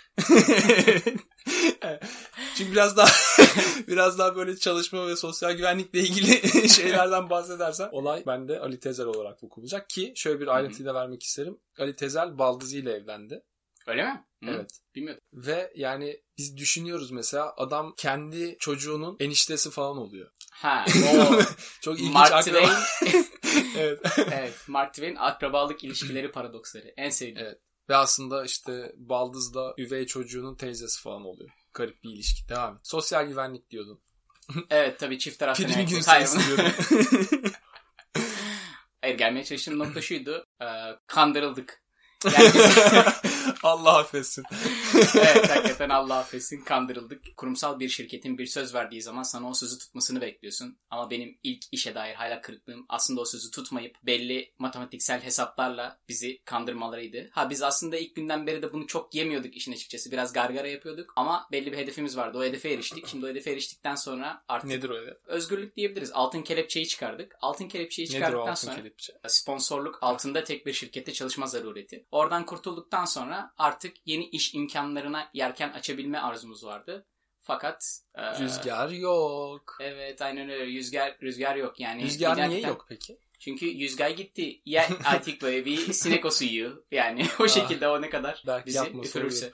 Evet. 1.82 2.02
Çünkü 2.56 2.72
biraz 2.72 2.96
daha 2.96 3.08
biraz 3.88 4.18
daha 4.18 4.36
böyle 4.36 4.56
çalışma 4.56 5.08
ve 5.08 5.16
sosyal 5.16 5.52
güvenlikle 5.52 6.00
ilgili 6.00 6.68
şeylerden 6.68 7.30
bahsedersen 7.30 7.88
olay 7.92 8.22
bende 8.26 8.60
Ali 8.60 8.80
Tezel 8.80 9.06
olarak 9.06 9.42
vuku 9.42 9.60
bulacak 9.60 9.90
ki 9.90 10.12
şöyle 10.16 10.40
bir 10.40 10.46
ayrıntıyı 10.46 10.86
da 10.86 10.94
vermek 10.94 11.22
isterim. 11.22 11.58
Ali 11.78 11.96
Tezel 11.96 12.38
baldızı 12.38 12.76
ile 12.76 12.92
evlendi. 12.92 13.42
Öyle 13.86 14.04
mi? 14.04 14.24
Hı, 14.44 14.50
Evet. 14.50 14.70
Bilmiyordum. 14.94 15.22
Ve 15.32 15.72
yani 15.76 16.22
biz 16.38 16.56
düşünüyoruz 16.56 17.10
mesela 17.10 17.54
adam 17.56 17.94
kendi 17.96 18.56
çocuğunun 18.58 19.16
eniştesi 19.20 19.70
falan 19.70 19.96
oluyor. 19.96 20.30
Ha, 20.52 20.84
o 21.14 21.40
Çok 21.80 21.98
ilginç 22.00 22.14
Mark 22.14 22.32
akraba- 22.32 22.42
Twain 23.04 23.26
evet. 23.76 24.00
evet, 24.32 24.54
Mark 24.68 24.94
Twain 24.94 25.16
akrabalık 25.16 25.84
ilişkileri 25.84 26.30
paradoksları. 26.32 26.94
En 26.96 27.10
sevdiğim. 27.10 27.38
Evet. 27.48 27.58
Ve 27.88 27.96
aslında 27.96 28.44
işte 28.44 28.92
baldız 28.96 29.54
da 29.54 29.74
üvey 29.78 30.06
çocuğunun 30.06 30.56
teyzesi 30.56 31.00
falan 31.02 31.24
oluyor. 31.24 31.50
Garip 31.74 32.02
bir 32.04 32.10
ilişki. 32.10 32.48
Devam 32.48 32.74
et. 32.74 32.80
Sosyal 32.84 33.24
güvenlik 33.26 33.70
diyordun. 33.70 34.00
Evet 34.70 34.98
tabii 35.00 35.18
çift 35.18 35.38
taraflı. 35.38 35.64
Primi 35.64 35.86
gün 35.86 36.00
Hayır, 36.00 36.26
sayısı 36.26 36.40
diyordun. 36.46 36.72
Hayır 39.00 39.18
gelmeye 39.18 39.44
çalıştığım 39.44 39.78
nokta 39.78 40.00
şuydu. 40.02 40.46
E, 40.62 40.66
kandırıldık. 41.06 41.82
Yani 42.24 42.50
biz- 42.54 42.78
Allah 43.62 43.98
affetsin. 43.98 44.44
Evet 45.14 45.50
hakikaten 45.50 45.88
Allah 45.88 46.18
affetsin 46.18 46.60
kandırıldık. 46.60 47.36
Kurumsal 47.36 47.80
bir 47.80 47.88
şirketin 47.88 48.38
bir 48.38 48.46
söz 48.46 48.74
verdiği 48.74 49.02
zaman 49.02 49.22
sana 49.22 49.48
o 49.48 49.54
sözü 49.54 49.78
tutmasını 49.78 50.20
bekliyorsun. 50.20 50.78
Ama 50.90 51.10
benim 51.10 51.38
ilk 51.42 51.64
işe 51.72 51.94
dair 51.94 52.14
hayal 52.14 52.42
kırıklığım 52.42 52.86
aslında 52.88 53.20
o 53.20 53.24
sözü 53.24 53.50
tutmayıp 53.50 53.96
belli 54.02 54.52
matematiksel 54.58 55.20
hesaplarla 55.20 55.98
bizi 56.08 56.42
kandırmalarıydı. 56.44 57.28
Ha 57.32 57.50
biz 57.50 57.62
aslında 57.62 57.96
ilk 57.96 58.14
günden 58.14 58.46
beri 58.46 58.62
de 58.62 58.72
bunu 58.72 58.86
çok 58.86 59.14
yemiyorduk 59.14 59.56
işin 59.56 59.72
açıkçası. 59.72 60.12
Biraz 60.12 60.32
gargara 60.32 60.68
yapıyorduk 60.68 61.12
ama 61.16 61.48
belli 61.52 61.72
bir 61.72 61.76
hedefimiz 61.76 62.16
vardı. 62.16 62.38
O 62.38 62.44
hedefe 62.44 62.70
eriştik. 62.72 63.06
Şimdi 63.08 63.26
o 63.26 63.28
hedefe 63.28 63.50
eriştikten 63.52 63.94
sonra 63.94 64.44
artık 64.48 64.70
Nedir 64.70 64.88
o 64.88 65.02
hedef? 65.02 65.16
özgürlük 65.26 65.76
diyebiliriz. 65.76 66.10
Altın 66.12 66.42
kelepçeyi 66.42 66.88
çıkardık. 66.88 67.36
Altın 67.40 67.68
kelepçeyi 67.68 68.08
çıkardıktan 68.08 68.40
altın 68.40 68.66
sonra 68.66 68.76
kelepçe? 68.76 69.12
sponsorluk 69.28 69.98
altında 70.02 70.44
tek 70.44 70.66
bir 70.66 70.72
şirkette 70.72 71.12
çalışma 71.12 71.46
zarureti. 71.46 72.06
Oradan 72.10 72.46
kurtulduktan 72.46 73.04
sonra 73.04 73.52
artık 73.58 73.96
yeni 74.06 74.24
iş 74.24 74.54
imkanlarına 74.82 75.30
yelken 75.34 75.72
açabilme 75.72 76.18
arzumuz 76.18 76.64
vardı. 76.64 77.06
Fakat 77.40 78.00
e, 78.14 78.38
Rüzgar 78.40 78.88
yok. 78.88 79.76
Evet 79.80 80.22
aynen 80.22 80.50
öyle. 80.50 80.66
Rüzgar 80.66 81.16
rüzgar 81.22 81.56
yok 81.56 81.80
yani. 81.80 82.02
Rüzgar 82.02 82.36
niye 82.36 82.46
gerçekten- 82.46 82.68
yok 82.68 82.86
peki? 82.88 83.18
Çünkü 83.38 83.66
Yüzgay 83.66 84.16
gitti. 84.16 84.60
Ya 84.66 84.88
artık 85.04 85.42
böyle 85.42 85.64
bir 85.64 85.76
sinek 85.92 86.24
o 86.24 86.30
suyu. 86.30 86.84
Yani 86.90 87.26
o 87.40 87.48
şekilde 87.48 87.88
o 87.88 88.02
ne 88.02 88.10
kadar 88.10 88.42
Belki 88.46 88.66
bizi 88.66 88.76
yapması 88.78 89.08
üfürürse. 89.08 89.52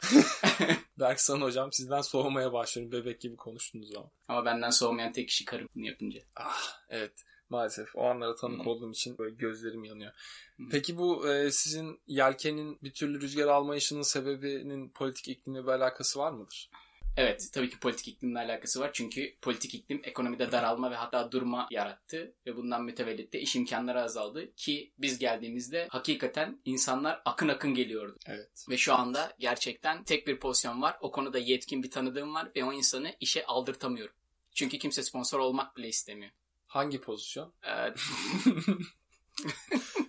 Belki 0.98 1.24
sana 1.24 1.44
hocam 1.44 1.72
sizden 1.72 2.00
soğumaya 2.00 2.52
başlıyorum. 2.52 2.92
Bebek 2.92 3.20
gibi 3.20 3.36
konuştunuz 3.36 3.96
ama. 3.96 4.10
Ama 4.28 4.44
benden 4.44 4.70
soğumayan 4.70 5.12
tek 5.12 5.28
kişi 5.28 5.44
karım 5.44 5.68
bunu 5.74 5.86
yapınca. 5.86 6.20
Ah 6.36 6.82
evet 6.88 7.12
maalesef 7.50 7.96
o 7.96 8.04
anlara 8.04 8.34
tanık 8.34 8.66
Hı. 8.66 8.70
olduğum 8.70 8.90
için 8.90 9.18
böyle 9.18 9.34
gözlerim 9.34 9.84
yanıyor. 9.84 10.12
Hı. 10.56 10.62
Peki 10.70 10.98
bu 10.98 11.28
e, 11.32 11.50
sizin 11.50 12.00
yelkenin 12.06 12.78
bir 12.82 12.92
türlü 12.92 13.20
rüzgar 13.20 13.46
almayışının 13.46 14.02
sebebinin 14.02 14.88
politik 14.88 15.28
iklimle 15.28 15.62
bir 15.62 15.68
alakası 15.68 16.18
var 16.18 16.32
mıdır? 16.32 16.70
Evet 17.18 17.48
tabii 17.52 17.70
ki 17.70 17.78
politik 17.78 18.08
iklimle 18.08 18.38
alakası 18.38 18.80
var. 18.80 18.90
Çünkü 18.92 19.36
politik 19.42 19.74
iklim 19.74 20.00
ekonomide 20.04 20.52
daralma 20.52 20.90
ve 20.90 20.94
hatta 20.94 21.32
durma 21.32 21.68
yarattı. 21.70 22.34
Ve 22.46 22.56
bundan 22.56 22.84
mütevellit 22.84 23.32
de 23.32 23.40
iş 23.40 23.56
imkanları 23.56 24.02
azaldı. 24.02 24.54
Ki 24.56 24.92
biz 24.98 25.18
geldiğimizde 25.18 25.86
hakikaten 25.90 26.60
insanlar 26.64 27.22
akın 27.24 27.48
akın 27.48 27.74
geliyordu. 27.74 28.16
Evet. 28.26 28.66
Ve 28.70 28.76
şu 28.76 28.94
anda 28.94 29.32
gerçekten 29.38 30.04
tek 30.04 30.26
bir 30.26 30.38
pozisyon 30.38 30.82
var. 30.82 30.96
O 31.00 31.10
konuda 31.10 31.38
yetkin 31.38 31.82
bir 31.82 31.90
tanıdığım 31.90 32.34
var 32.34 32.48
ve 32.56 32.64
o 32.64 32.72
insanı 32.72 33.12
işe 33.20 33.46
aldırtamıyorum. 33.46 34.14
Çünkü 34.54 34.78
kimse 34.78 35.02
sponsor 35.02 35.38
olmak 35.38 35.76
bile 35.76 35.88
istemiyor. 35.88 36.32
Hangi 36.68 37.00
pozisyon? 37.00 37.52
Ee, 37.62 37.70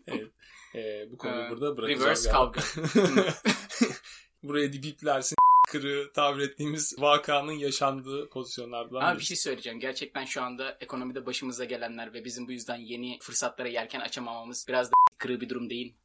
evet. 0.07 0.31
E, 0.75 1.11
bu 1.11 1.17
konuyu 1.17 1.45
Ee, 1.45 1.49
burada 1.49 1.77
bırakacağım. 1.77 2.01
reverse 2.05 2.31
kavga. 2.31 2.61
Buraya 4.43 4.73
dipiplersin 4.73 5.35
kırı 5.67 6.13
tabir 6.13 6.41
ettiğimiz 6.41 6.95
vakanın 6.99 7.51
yaşandığı 7.51 8.29
pozisyonlardan 8.29 9.01
Ama 9.01 9.19
bir 9.19 9.23
şey 9.23 9.37
söyleyeceğim. 9.37 9.79
Gerçekten 9.79 10.25
şu 10.25 10.41
anda 10.41 10.77
ekonomide 10.79 11.25
başımıza 11.25 11.65
gelenler 11.65 12.13
ve 12.13 12.25
bizim 12.25 12.47
bu 12.47 12.51
yüzden 12.51 12.75
yeni 12.75 13.19
fırsatlara 13.21 13.67
yelken 13.67 13.99
açamamamız 13.99 14.65
biraz 14.67 14.87
da 14.87 14.93
kırığı 15.17 15.41
bir 15.41 15.49
durum 15.49 15.69
değil. 15.69 15.95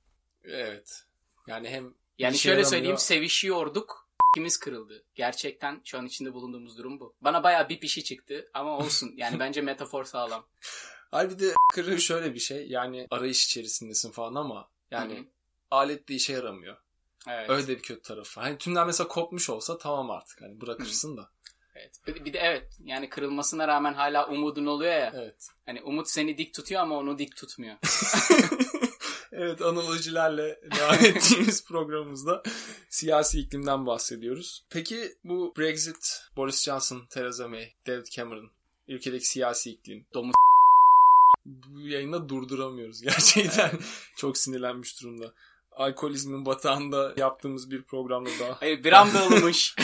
Evet. 0.44 1.02
Yani 1.46 1.68
hem 1.68 1.94
Yani 2.18 2.38
şöyle 2.38 2.52
yaramıyor. 2.54 2.70
söyleyeyim 2.70 2.98
sevişiyorduk. 2.98 4.03
Kimiz 4.34 4.56
kırıldı. 4.56 5.04
Gerçekten 5.14 5.80
şu 5.84 5.98
an 5.98 6.06
içinde 6.06 6.34
bulunduğumuz 6.34 6.78
durum 6.78 7.00
bu. 7.00 7.14
Bana 7.20 7.42
bayağı 7.42 7.68
bir 7.68 7.80
pişi 7.80 8.04
çıktı 8.04 8.50
ama 8.54 8.78
olsun. 8.78 9.14
Yani 9.16 9.38
bence 9.38 9.60
metafor 9.60 10.04
sağlam. 10.04 10.46
Hayır 11.10 11.30
bir 11.30 11.38
de 11.38 11.54
kırığı 11.72 12.00
şöyle 12.00 12.34
bir 12.34 12.38
şey. 12.40 12.66
Yani 12.68 13.06
arayış 13.10 13.46
içerisindesin 13.46 14.10
falan 14.10 14.34
ama 14.34 14.68
yani 14.90 15.14
Hı 15.14 15.20
hı. 15.20 15.24
alet 15.70 16.08
de 16.08 16.14
işe 16.14 16.32
yaramıyor. 16.32 16.76
Evet. 17.28 17.50
Öyle 17.50 17.66
de 17.66 17.76
bir 17.76 17.82
kötü 17.82 18.02
tarafı. 18.02 18.40
Hani 18.40 18.58
tümden 18.58 18.86
mesela 18.86 19.08
kopmuş 19.08 19.50
olsa 19.50 19.78
tamam 19.78 20.10
artık. 20.10 20.42
Hani 20.42 20.60
bırakırsın 20.60 21.16
da. 21.16 21.30
evet. 21.74 22.24
Bir 22.24 22.32
de 22.32 22.38
evet 22.38 22.78
yani 22.84 23.08
kırılmasına 23.08 23.68
rağmen 23.68 23.94
hala 23.94 24.28
umudun 24.28 24.66
oluyor 24.66 24.92
ya. 24.92 25.12
Evet. 25.16 25.48
Hani 25.66 25.82
umut 25.82 26.08
seni 26.08 26.38
dik 26.38 26.54
tutuyor 26.54 26.80
ama 26.80 26.98
onu 26.98 27.18
dik 27.18 27.36
tutmuyor. 27.36 27.76
evet 29.36 29.62
analojilerle 29.62 30.60
devam 30.76 30.94
ettiğimiz 31.04 31.64
programımızda 31.64 32.42
siyasi 32.88 33.40
iklimden 33.40 33.86
bahsediyoruz. 33.86 34.64
Peki 34.70 35.12
bu 35.24 35.54
Brexit, 35.58 36.22
Boris 36.36 36.64
Johnson, 36.64 37.02
Theresa 37.10 37.48
May, 37.48 37.68
David 37.86 38.06
Cameron, 38.06 38.50
ülkedeki 38.88 39.28
siyasi 39.28 39.70
iklim, 39.70 40.06
Domuz 40.14 40.34
bu 41.46 41.80
yayında 41.80 42.28
durduramıyoruz 42.28 43.02
gerçekten. 43.02 43.70
Çok 44.16 44.38
sinirlenmiş 44.38 45.02
durumda. 45.02 45.34
Alkolizmin 45.72 46.46
batağında 46.46 47.14
yaptığımız 47.16 47.70
bir 47.70 47.82
programda 47.82 48.30
daha. 48.40 48.60
Hayır 48.60 48.84
bir 48.84 48.92
anda 48.92 49.24
olmuş. 49.24 49.74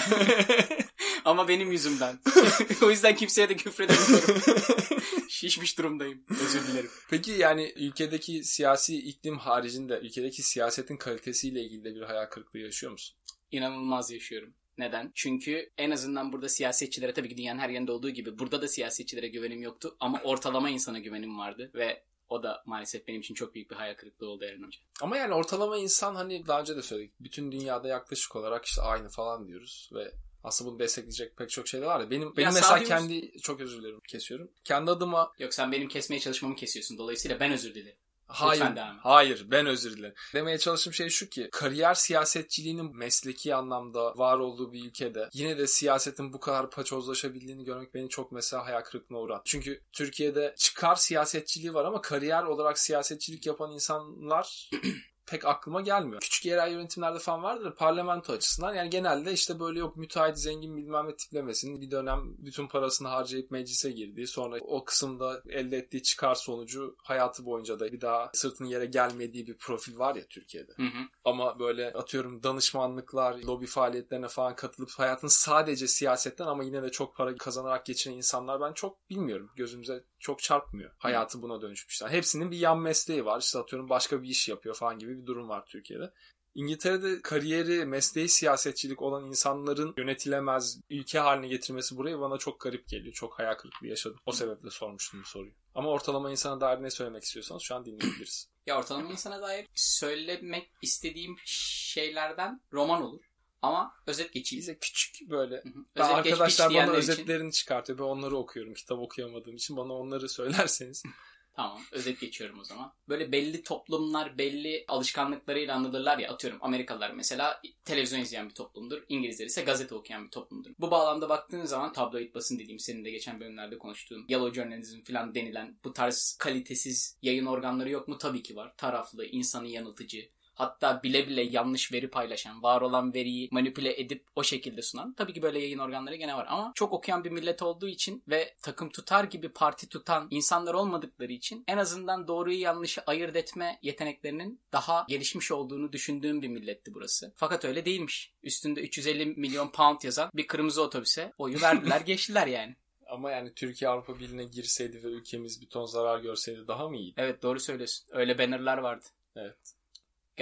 Ama 1.31 1.49
benim 1.49 1.73
yüzümden. 1.73 2.19
o 2.83 2.91
yüzden 2.91 3.17
kimseye 3.17 3.49
de 3.49 3.57
küfredemiyorum. 3.57 4.43
Şişmiş 5.29 5.79
durumdayım. 5.79 6.25
Özür 6.45 6.67
dilerim. 6.67 6.91
Peki 7.11 7.31
yani 7.31 7.73
ülkedeki 7.77 8.45
siyasi 8.45 8.99
iklim 8.99 9.39
haricinde 9.39 10.01
ülkedeki 10.03 10.43
siyasetin 10.43 10.97
kalitesiyle 10.97 11.61
ilgili 11.61 11.85
de 11.85 11.95
bir 11.95 12.03
hayal 12.03 12.27
kırıklığı 12.27 12.59
yaşıyor 12.59 12.93
musun? 12.93 13.17
inanılmaz 13.51 14.11
yaşıyorum. 14.11 14.55
Neden? 14.79 15.13
Çünkü 15.15 15.71
en 15.79 15.91
azından 15.91 16.33
burada 16.33 16.49
siyasetçilere 16.49 17.13
tabii 17.13 17.29
ki 17.29 17.37
dünyanın 17.37 17.59
her 17.59 17.69
yerinde 17.69 17.93
olduğu 17.93 18.11
gibi 18.11 18.39
burada 18.39 18.63
da 18.63 18.69
siyasetçilere 18.69 19.29
güvenim 19.29 19.63
yoktu 19.63 19.97
ama 20.01 20.21
ortalama 20.25 20.71
insana 20.71 20.99
güvenim 20.99 21.39
vardı 21.39 21.71
ve 21.75 22.05
o 22.29 22.43
da 22.43 22.63
maalesef 22.67 23.09
benim 23.09 23.21
için 23.21 23.35
çok 23.35 23.55
büyük 23.55 23.71
bir 23.71 23.77
hayal 23.77 23.95
kırıklığı 23.95 24.29
oldu 24.29 24.45
Eren 24.45 24.63
Hoca. 24.63 24.79
Ama 25.01 25.17
yani 25.17 25.35
ortalama 25.35 25.77
insan 25.77 26.15
hani 26.15 26.47
daha 26.47 26.61
önce 26.61 26.77
de 26.77 26.83
söyledik. 26.83 27.15
Bütün 27.21 27.53
dünyada 27.53 27.89
yaklaşık 27.89 28.37
olarak 28.37 28.65
işte 28.65 28.83
aynı 28.83 29.09
falan 29.09 29.49
diyoruz 29.49 29.91
ve 29.95 30.13
aslında 30.45 30.71
bunu 30.71 30.79
destekleyecek 30.79 31.37
pek 31.37 31.51
çok 31.51 31.69
şey 31.69 31.81
de 31.81 31.87
var 31.87 32.01
ya. 32.01 32.11
Benim, 32.11 32.37
benim 32.37 32.49
mesela 32.55 32.79
Sabius- 32.79 32.89
kendi 32.89 33.41
çok 33.43 33.61
özür 33.61 33.83
dilerim 33.83 34.01
kesiyorum. 34.09 34.51
Kendi 34.65 34.91
adıma 34.91 35.33
Yok 35.39 35.55
sen 35.55 35.73
benim 35.73 35.89
kesmeye 35.89 36.21
çalışmamı 36.21 36.57
kesiyorsun. 36.57 36.99
Dolayısıyla 36.99 37.41
ben 37.41 37.53
özür 37.53 37.75
dilerim. 37.75 37.99
Hayır, 38.33 38.63
hayır 39.03 39.47
ben 39.51 39.67
özür 39.67 39.97
dilerim. 39.97 40.15
Demeye 40.35 40.59
çalıştığım 40.59 40.93
şey 40.93 41.09
şu 41.09 41.29
ki 41.29 41.49
kariyer 41.53 41.95
siyasetçiliğinin 41.95 42.97
mesleki 42.97 43.55
anlamda 43.55 44.19
var 44.19 44.39
olduğu 44.39 44.73
bir 44.73 44.85
ülkede 44.85 45.29
yine 45.33 45.59
de 45.59 45.67
siyasetin 45.67 46.33
bu 46.33 46.41
kadar 46.41 46.71
paçozlaşabildiğini 46.71 47.65
görmek 47.65 47.95
beni 47.95 48.09
çok 48.09 48.33
mesela 48.33 48.67
hayal 48.67 48.81
kırıklığına 48.81 49.21
uğrattı. 49.21 49.43
Çünkü 49.45 49.81
Türkiye'de 49.93 50.55
çıkar 50.59 50.97
siyasetçiliği 50.97 51.75
var 51.75 51.85
ama 51.85 52.01
kariyer 52.01 52.43
olarak 52.43 52.79
siyasetçilik 52.79 53.47
yapan 53.47 53.73
insanlar 53.73 54.71
pek 55.31 55.45
aklıma 55.45 55.81
gelmiyor. 55.81 56.21
Küçük 56.21 56.47
yerel 56.47 56.73
yönetimlerde 56.73 57.19
falan 57.19 57.43
vardır 57.43 57.65
da 57.65 57.75
parlamento 57.75 58.33
açısından 58.33 58.75
yani 58.75 58.91
genelde 58.91 59.33
işte 59.33 59.61
böyle 59.61 59.79
yok 59.79 59.97
müteahhit 59.97 60.39
zengin 60.39 60.77
bilmem 60.77 61.09
ne 61.09 61.17
tiplemesinin 61.17 61.81
bir 61.81 61.91
dönem 61.91 62.35
bütün 62.39 62.69
parasını 62.69 63.09
harcayıp 63.09 63.51
meclise 63.51 63.91
girdiği 63.91 64.27
sonra 64.27 64.57
o 64.61 64.85
kısımda 64.85 65.43
elde 65.49 65.77
ettiği 65.77 66.03
çıkar 66.03 66.35
sonucu 66.35 66.97
hayatı 67.03 67.45
boyunca 67.45 67.81
da 67.81 67.93
bir 67.93 68.01
daha 68.01 68.31
sırtının 68.35 68.69
yere 68.69 68.87
gelmediği 68.87 69.47
bir 69.47 69.57
profil 69.57 69.99
var 69.99 70.15
ya 70.15 70.27
Türkiye'de. 70.27 70.73
Hı 70.77 70.83
hı. 70.83 71.07
Ama 71.25 71.59
böyle 71.59 71.93
atıyorum 71.93 72.43
danışmanlıklar, 72.43 73.39
lobi 73.39 73.67
faaliyetlerine 73.67 74.29
falan 74.29 74.57
katılıp 74.57 74.91
hayatını 74.91 75.31
sadece 75.31 75.89
siyasetten 75.89 76.47
ama 76.47 76.65
yine 76.65 76.83
de 76.83 76.91
çok 76.91 77.17
para 77.17 77.37
kazanarak 77.37 77.87
geçiren 77.87 78.15
insanlar 78.15 78.61
ben 78.61 78.73
çok 78.73 79.11
bilmiyorum. 79.11 79.51
Gözümüze 79.57 80.05
çok 80.19 80.43
çarpmıyor. 80.43 80.91
Hayatı 80.99 81.43
buna 81.43 81.63
dönüşmüşler. 81.63 82.09
Hepsinin 82.09 82.51
bir 82.51 82.59
yan 82.59 82.79
mesleği 82.79 83.25
var. 83.25 83.41
İşte 83.41 83.59
atıyorum 83.59 83.89
başka 83.89 84.23
bir 84.23 84.29
iş 84.29 84.49
yapıyor 84.49 84.75
falan 84.75 84.99
gibi 84.99 85.20
bir 85.21 85.27
durum 85.27 85.49
var 85.49 85.67
Türkiye'de. 85.67 86.13
İngiltere'de 86.55 87.23
kariyeri, 87.23 87.85
mesleği 87.87 88.29
siyasetçilik 88.29 89.03
olan 89.03 89.27
insanların 89.27 89.95
yönetilemez 89.97 90.81
ülke 90.91 91.19
haline 91.19 91.49
getirmesi 91.49 91.97
burayı 91.97 92.21
bana 92.21 92.39
çok 92.39 92.61
garip 92.61 92.89
geliyor. 92.89 93.15
Çok 93.15 93.39
hayal 93.39 93.55
kırıklığı 93.55 93.87
yaşadım. 93.87 94.21
O 94.27 94.33
sebeple 94.33 94.71
sormuştum 94.71 95.21
bu 95.21 95.29
soruyu. 95.29 95.53
Ama 95.75 95.91
ortalama 95.91 96.31
insana 96.31 96.61
dair 96.61 96.83
ne 96.83 96.91
söylemek 96.91 97.23
istiyorsanız 97.23 97.63
şu 97.63 97.75
an 97.75 97.85
dinleyebiliriz. 97.85 98.51
Ya 98.67 98.79
ortalama 98.79 99.11
insana 99.11 99.43
dair 99.43 99.67
söylemek 99.75 100.71
istediğim 100.83 101.37
şeylerden 101.45 102.61
roman 102.73 103.03
olur. 103.03 103.21
Ama 103.63 103.95
özet 104.07 104.33
geçeyim. 104.33 104.61
Bize 104.61 104.79
küçük 104.79 105.31
böyle 105.31 105.55
Hı 105.57 105.69
hı. 105.69 105.85
Ben 105.97 106.05
Özet 106.05 106.17
arkadaşlar 106.17 106.67
bana 106.67 106.73
diyenler 106.73 106.99
için- 106.99 107.13
özetlerini 107.13 107.53
çıkartıyor. 107.53 107.99
Ben 107.99 108.05
onları 108.05 108.37
okuyorum. 108.37 108.75
Kitap 108.75 108.99
okuyamadığım 108.99 109.57
için 109.57 109.77
bana 109.77 109.93
onları 109.93 110.29
söylerseniz. 110.29 111.03
Tamam 111.61 111.81
özet 111.93 112.21
geçiyorum 112.21 112.61
o 112.61 112.65
zaman. 112.65 112.93
Böyle 113.09 113.33
belli 113.33 113.63
toplumlar 113.63 114.39
belli 114.39 114.85
alışkanlıklarıyla 114.89 115.75
anılırlar 115.77 116.19
ya 116.19 116.31
atıyorum 116.33 116.59
Amerikalılar 116.63 117.11
mesela 117.11 117.63
televizyon 117.85 118.21
izleyen 118.21 118.49
bir 118.49 118.55
toplumdur. 118.55 119.03
İngilizler 119.09 119.47
ise 119.47 119.63
gazete 119.63 119.95
okuyan 119.95 120.25
bir 120.25 120.31
toplumdur. 120.31 120.71
Bu 120.79 120.91
bağlamda 120.91 121.29
baktığın 121.29 121.65
zaman 121.65 121.93
tabloid 121.93 122.35
basın 122.35 122.59
dediğim 122.59 122.79
senin 122.79 123.05
de 123.05 123.11
geçen 123.11 123.41
bölümlerde 123.41 123.79
konuştuğun 123.79 124.25
yellow 124.29 124.63
journalism 124.63 125.03
falan 125.03 125.35
denilen 125.35 125.79
bu 125.85 125.93
tarz 125.93 126.37
kalitesiz 126.39 127.19
yayın 127.23 127.47
organları 127.47 127.91
yok 127.91 128.09
mu? 128.09 128.19
Tabii 128.19 128.43
ki 128.43 128.57
var. 128.57 128.75
Taraflı, 128.77 129.27
insanı 129.27 129.69
yanıltıcı, 129.69 130.29
hatta 130.61 131.03
bile 131.03 131.29
bile 131.29 131.43
yanlış 131.43 131.93
veri 131.93 132.11
paylaşan, 132.11 132.63
var 132.63 132.81
olan 132.81 133.15
veriyi 133.15 133.49
manipüle 133.53 134.01
edip 134.01 134.25
o 134.37 134.43
şekilde 134.43 134.83
sunan 134.83 135.15
tabii 135.15 135.33
ki 135.33 135.43
böyle 135.43 135.59
yayın 135.59 135.79
organları 135.79 136.17
gene 136.17 136.35
var 136.37 136.47
ama 136.49 136.73
çok 136.75 136.93
okuyan 136.93 137.25
bir 137.25 137.31
millet 137.31 137.63
olduğu 137.63 137.89
için 137.89 138.23
ve 138.29 138.55
takım 138.63 138.91
tutar 138.91 139.25
gibi 139.25 139.49
parti 139.49 139.89
tutan 139.89 140.29
insanlar 140.31 140.75
olmadıkları 140.75 141.33
için 141.33 141.65
en 141.69 141.79
azından 141.79 142.29
doğruyu 142.29 142.61
yanlışı 142.61 143.01
ayırt 143.07 143.37
etme 143.37 143.79
yeteneklerinin 143.83 144.61
daha 144.73 145.07
gelişmiş 145.09 145.53
olduğunu 145.53 145.93
düşündüğüm 145.93 146.43
bir 146.43 146.49
milletti 146.49 146.95
burası. 146.95 147.33
Fakat 147.37 147.65
öyle 147.65 147.85
değilmiş. 147.85 148.35
Üstünde 148.43 148.81
350 148.81 149.27
milyon 149.27 149.69
pound 149.69 150.03
yazan 150.03 150.31
bir 150.35 150.47
kırmızı 150.47 150.83
otobüse 150.83 151.33
oyu 151.39 151.61
verdiler 151.61 152.01
geçtiler 152.07 152.47
yani. 152.47 152.77
Ama 153.07 153.31
yani 153.31 153.55
Türkiye 153.55 153.91
Avrupa 153.91 154.19
Birliği'ne 154.19 154.45
girseydi 154.45 155.05
ve 155.05 155.09
ülkemiz 155.09 155.61
bir 155.61 155.69
ton 155.69 155.85
zarar 155.85 156.19
görseydi 156.19 156.69
daha 156.69 156.89
mı 156.89 156.97
iyiydi? 156.97 157.15
Evet 157.17 157.43
doğru 157.43 157.61
söylüyorsun. 157.61 158.07
Öyle 158.11 158.39
bannerlar 158.39 158.79
vardı. 158.79 159.05
Evet. 159.37 159.80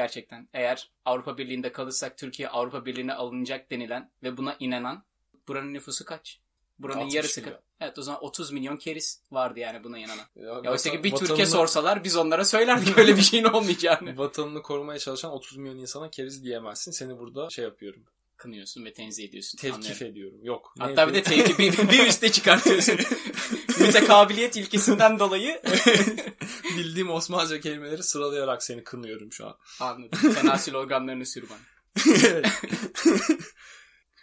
Gerçekten. 0.03 0.49
Eğer 0.55 0.91
Avrupa 1.05 1.39
Birliği'nde 1.39 1.73
kalırsak 1.73 2.19
Türkiye 2.19 2.49
Avrupa 2.49 2.87
Birliği'ne 2.87 3.15
alınacak 3.15 3.71
denilen 3.71 4.11
ve 4.23 4.37
buna 4.37 4.57
inanan 4.61 5.05
buranın 5.49 5.75
nüfusu 5.75 6.05
kaç? 6.05 6.39
Buranın 6.79 7.01
60 7.01 7.15
yarısı 7.15 7.41
milyon. 7.41 7.59
Evet 7.81 7.99
o 7.99 8.03
zaman 8.03 8.25
30 8.25 8.53
milyon 8.53 8.77
keriz 8.77 9.23
vardı 9.33 9.61
yani 9.61 9.85
buna 9.85 9.99
inanan. 9.99 10.25
Ya, 10.37 10.61
Ya 10.65 10.73
oysa 10.73 10.91
ki 10.91 11.05
bir 11.05 11.13
vatanını- 11.13 11.27
Türkiye 11.29 11.47
sorsalar 11.47 12.05
biz 12.05 12.17
onlara 12.17 12.45
söylerdik 12.45 12.99
öyle 12.99 13.17
bir 13.17 13.23
şeyin 13.23 13.45
olmayacağını. 13.45 14.19
Vatanını 14.19 14.63
korumaya 14.63 14.99
çalışan 14.99 15.33
30 15.33 15.57
milyon 15.59 15.79
insana 15.79 16.11
keriz 16.11 16.45
diyemezsin. 16.45 16.93
Seni 16.93 17.19
burada 17.19 17.51
şey 17.51 17.65
yapıyorum. 17.65 18.03
Kınıyorsun 18.37 18.85
ve 18.85 18.93
tenzih 18.93 19.25
ediyorsun. 19.29 19.59
Tevkif 19.59 19.77
Anlıyorum. 19.77 20.07
ediyorum. 20.07 20.39
Yok. 20.45 20.75
Hatta 20.79 21.09
bir 21.09 21.13
de 21.15 21.19
yapıyorum? 21.19 21.57
tevkifi 21.57 21.89
bir 21.91 22.07
üste 22.07 22.33
çıkartıyorsun. 22.33 22.97
mütekabiliyet 23.81 24.57
ilkesinden 24.57 25.19
dolayı 25.19 25.63
Bildiğim 26.77 27.11
Osmanlıca 27.11 27.61
kelimeleri 27.61 28.03
sıralayarak 28.03 28.63
seni 28.63 28.85
kınıyorum 28.85 29.33
şu 29.33 29.47
an. 29.47 29.57
anladım. 29.81 30.35
Tenasül 30.35 30.75
organlarını 30.75 31.27
sür 31.27 31.45
bana. 31.51 31.59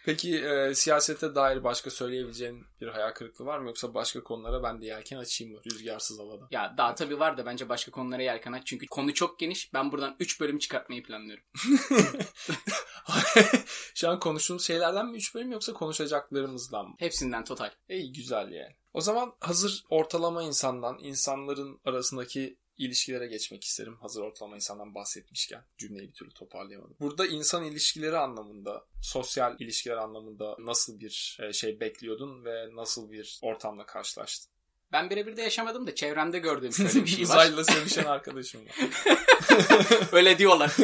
Peki 0.05 0.39
e, 0.39 0.75
siyasete 0.75 1.35
dair 1.35 1.63
başka 1.63 1.89
söyleyebileceğin 1.89 2.65
bir 2.81 2.87
hayal 2.87 3.11
kırıklığı 3.11 3.45
var 3.45 3.59
mı? 3.59 3.67
Yoksa 3.67 3.93
başka 3.93 4.23
konulara 4.23 4.63
ben 4.63 4.81
de 4.81 4.85
yelken 4.85 5.17
açayım 5.17 5.53
mı? 5.53 5.59
Rüzgarsız 5.65 6.19
havada. 6.19 6.47
Ya 6.51 6.73
daha 6.77 6.95
tabii 6.95 7.19
var 7.19 7.37
da 7.37 7.45
bence 7.45 7.69
başka 7.69 7.91
konulara 7.91 8.21
yelken 8.21 8.51
aç. 8.51 8.61
Çünkü 8.65 8.87
konu 8.87 9.13
çok 9.13 9.39
geniş. 9.39 9.73
Ben 9.73 9.91
buradan 9.91 10.15
3 10.19 10.41
bölüm 10.41 10.59
çıkartmayı 10.59 11.03
planlıyorum. 11.03 11.43
Şu 13.95 14.09
an 14.09 14.19
konuştuğumuz 14.19 14.67
şeylerden 14.67 15.05
mi 15.05 15.17
3 15.17 15.35
bölüm 15.35 15.51
yoksa 15.51 15.73
konuşacaklarımızdan 15.73 16.87
mı? 16.87 16.95
Hepsinden 16.99 17.43
total. 17.43 17.71
İyi 17.89 18.13
güzel 18.13 18.51
yani. 18.51 18.75
O 18.95 19.01
zaman 19.01 19.33
hazır 19.39 19.83
ortalama 19.89 20.43
insandan, 20.43 20.99
insanların 21.01 21.79
arasındaki 21.85 22.57
ilişkilere 22.77 23.27
geçmek 23.27 23.63
isterim. 23.63 23.97
Hazır 24.01 24.21
ortalama 24.21 24.55
insandan 24.55 24.95
bahsetmişken 24.95 25.63
cümleyi 25.77 26.07
bir 26.07 26.13
türlü 26.13 26.33
toparlayamadım. 26.33 26.95
Burada 26.99 27.25
insan 27.25 27.63
ilişkileri 27.63 28.17
anlamında, 28.17 28.85
sosyal 29.01 29.59
ilişkiler 29.59 29.97
anlamında 29.97 30.55
nasıl 30.59 30.99
bir 30.99 31.37
e, 31.41 31.53
şey 31.53 31.79
bekliyordun 31.79 32.45
ve 32.45 32.75
nasıl 32.75 33.11
bir 33.11 33.39
ortamla 33.41 33.85
karşılaştın? 33.85 34.51
Ben 34.91 35.09
birebir 35.09 35.37
de 35.37 35.41
yaşamadım 35.41 35.87
da 35.87 35.95
çevremde 35.95 36.39
gördüğüm 36.39 36.73
şöyle 36.73 37.05
bir 37.05 37.07
şey 37.07 37.23
var. 37.23 37.29
Uzaylı'la 37.29 37.63
sevişen 37.63 38.03
arkadaşım 38.03 38.61
var. 38.65 38.75
Öyle 40.11 40.37
diyorlar. 40.37 40.75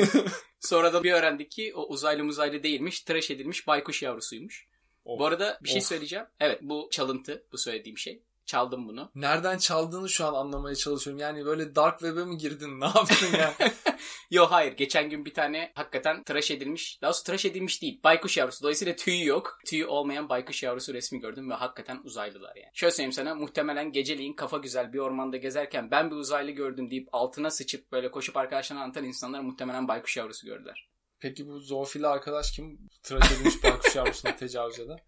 Sonra 0.59 0.93
da 0.93 1.03
bir 1.03 1.11
öğrendik 1.11 1.51
ki 1.51 1.73
o 1.75 1.87
uzaylı 1.87 2.23
muzaylı 2.23 2.63
değilmiş. 2.63 3.01
Tıraş 3.01 3.31
edilmiş 3.31 3.67
baykuş 3.67 4.03
yavrusuymuş. 4.03 4.70
Of. 5.05 5.19
Bu 5.19 5.25
arada 5.25 5.59
bir 5.63 5.69
şey 5.69 5.77
Of. 5.77 5.87
söyleyeceğim. 5.87 6.25
Evet 6.39 6.59
bu 6.61 6.89
çalıntı 6.91 7.43
bu 7.51 7.57
söylediğim 7.57 7.97
şey. 7.97 8.23
Çaldım 8.45 8.87
bunu. 8.87 9.11
Nereden 9.15 9.57
çaldığını 9.57 10.09
şu 10.09 10.25
an 10.25 10.33
anlamaya 10.33 10.75
çalışıyorum. 10.75 11.19
Yani 11.19 11.45
böyle 11.45 11.75
dark 11.75 11.99
web'e 11.99 12.25
mi 12.25 12.37
girdin? 12.37 12.71
Ne 12.81 12.85
yaptın 12.85 13.37
ya? 13.39 13.53
Yo 14.31 14.45
hayır 14.49 14.71
geçen 14.71 15.09
gün 15.09 15.25
bir 15.25 15.33
tane 15.33 15.71
hakikaten 15.75 16.23
tıraş 16.23 16.51
edilmiş. 16.51 17.01
Daha 17.01 17.09
doğrusu 17.09 17.23
tıraş 17.23 17.45
edilmiş 17.45 17.81
değil. 17.81 17.99
Baykuş 18.03 18.37
yavrusu. 18.37 18.61
Dolayısıyla 18.63 18.95
tüyü 18.95 19.27
yok. 19.27 19.59
Tüyü 19.65 19.85
olmayan 19.85 20.29
baykuş 20.29 20.63
yavrusu 20.63 20.93
resmi 20.93 21.19
gördüm 21.19 21.49
ve 21.49 21.53
hakikaten 21.53 22.01
uzaylılar 22.03 22.55
yani. 22.55 22.71
Şöyle 22.73 22.91
söyleyeyim 22.91 23.11
sana 23.11 23.35
muhtemelen 23.35 23.91
geceliğin 23.91 24.33
kafa 24.33 24.57
güzel 24.57 24.93
bir 24.93 24.99
ormanda 24.99 25.37
gezerken 25.37 25.91
ben 25.91 26.11
bir 26.11 26.15
uzaylı 26.15 26.51
gördüm 26.51 26.91
deyip 26.91 27.07
altına 27.11 27.51
sıçıp 27.51 27.91
böyle 27.91 28.11
koşup 28.11 28.37
arkadaşlarına 28.37 28.83
anlatan 28.83 29.03
insanlar 29.03 29.39
muhtemelen 29.39 29.87
baykuş 29.87 30.17
yavrusu 30.17 30.47
gördüler. 30.47 30.90
Peki 31.21 31.47
bu 31.47 31.59
zoofili 31.59 32.07
arkadaş 32.07 32.51
kim? 32.51 32.79
Tıraş 33.03 33.31
edilmiş 33.31 33.63
baykuş 33.63 33.95
yavrusuna 33.95 34.35
tecavüz 34.35 34.79
eden. 34.79 34.99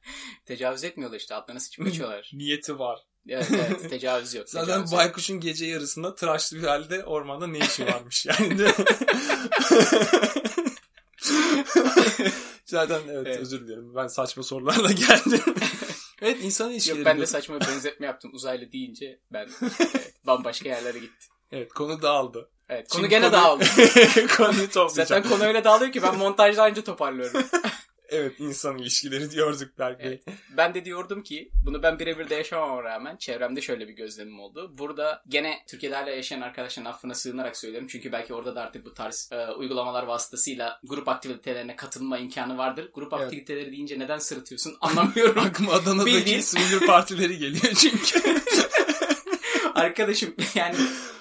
Tecavüz 0.46 0.84
etmiyorlar 0.84 1.18
işte 1.18 1.36
altlarına 1.36 1.60
sıçıp 1.60 1.86
kaçıyorlar. 1.86 2.32
Niyeti 2.34 2.80
var. 2.80 3.00
Evet 3.30 3.48
evet 3.52 3.90
tecavüz 3.90 4.34
yok. 4.34 4.50
Zaten 4.50 4.66
tecavüz 4.66 4.92
yok. 4.92 5.00
baykuşun 5.00 5.40
gece 5.40 5.66
yarısında 5.66 6.16
tıraşlı 6.16 6.58
bir 6.58 6.64
halde 6.64 7.04
ormanda 7.04 7.48
ne 7.48 7.60
işi 7.60 7.86
varmış 7.86 8.26
yani. 8.40 8.58
Zaten 12.66 13.02
evet, 13.08 13.28
Evet. 13.28 13.40
özür 13.40 13.68
dilerim. 13.68 13.96
Ben 13.96 14.08
saçma 14.08 14.44
sorularla 14.44 14.92
geldim. 14.92 15.42
evet 16.22 16.38
insan 16.42 16.72
ilişkileri. 16.72 16.98
Yok 16.98 17.06
ben 17.06 17.20
de 17.20 17.26
saçma 17.26 17.60
bir 17.62 17.68
benzetme 17.68 18.06
yaptım. 18.06 18.32
Uzaylı 18.34 18.72
deyince 18.72 19.20
ben 19.32 19.50
evet, 19.62 20.14
bambaşka 20.26 20.70
yerlere 20.70 21.00
gitti. 21.00 21.26
Evet 21.52 21.74
konu 21.74 22.02
dağıldı. 22.02 22.50
Evet 22.74 22.90
konu 22.90 23.00
Şimdi 23.02 23.10
gene 23.10 23.26
konu- 23.26 23.34
dağıldı. 23.34 23.64
Konuyu 24.38 24.70
toplayacağım. 24.70 24.90
Zaten 25.24 25.24
konu 25.24 25.44
öyle 25.44 25.64
dağılıyor 25.64 25.92
ki 25.92 26.04
ben 26.04 26.18
montajda 26.18 26.68
önce 26.68 26.84
toparlıyorum. 26.84 27.44
Evet 28.10 28.40
insan 28.40 28.78
ilişkileri 28.78 29.32
diyorduk 29.32 29.80
Bey. 29.80 29.96
Evet. 30.00 30.24
Ben 30.58 30.74
de 30.74 30.86
diyordum 30.86 31.24
ki 31.24 31.52
bunu 31.66 31.84
ben 31.84 32.00
birebir 32.00 32.30
de 32.30 32.36
yaşamama 32.36 32.84
rağmen 32.84 33.18
çevremde 33.18 33.62
şöyle 33.62 33.88
bir 33.88 33.94
gözlemim 33.94 34.40
oldu. 34.40 34.72
Burada 34.78 35.24
gene 35.28 35.58
Türkiye'de 35.70 35.96
hala 35.96 36.10
yaşayan 36.10 36.42
arkadaşların 36.42 36.90
affına 36.90 37.14
sığınarak 37.16 37.58
söylüyorum. 37.58 37.88
Çünkü 37.92 38.12
belki 38.12 38.34
orada 38.34 38.56
da 38.56 38.62
artık 38.62 38.86
bu 38.86 38.94
tarz 38.94 39.30
e, 39.32 39.48
uygulamalar 39.48 40.04
vasıtasıyla 40.04 40.80
grup 40.84 41.08
aktivitelerine 41.08 41.76
katılma 41.76 42.18
imkanı 42.18 42.58
vardır. 42.58 42.90
Grup 42.94 43.14
Evet. 43.14 43.24
aktiviteleri 43.24 43.72
deyince 43.72 44.00
neden 44.00 44.20
sırıtıyorsun 44.20 44.78
anlamıyorum. 44.82 45.44
Aklıma 45.46 45.72
Adana'daki 45.74 46.12
Bildiğin- 46.16 46.42
swinger 46.42 46.88
partileri 46.88 47.38
geliyor 47.38 47.74
çünkü. 47.74 48.22
Arkadaşım 49.76 50.36
yani 50.56 50.76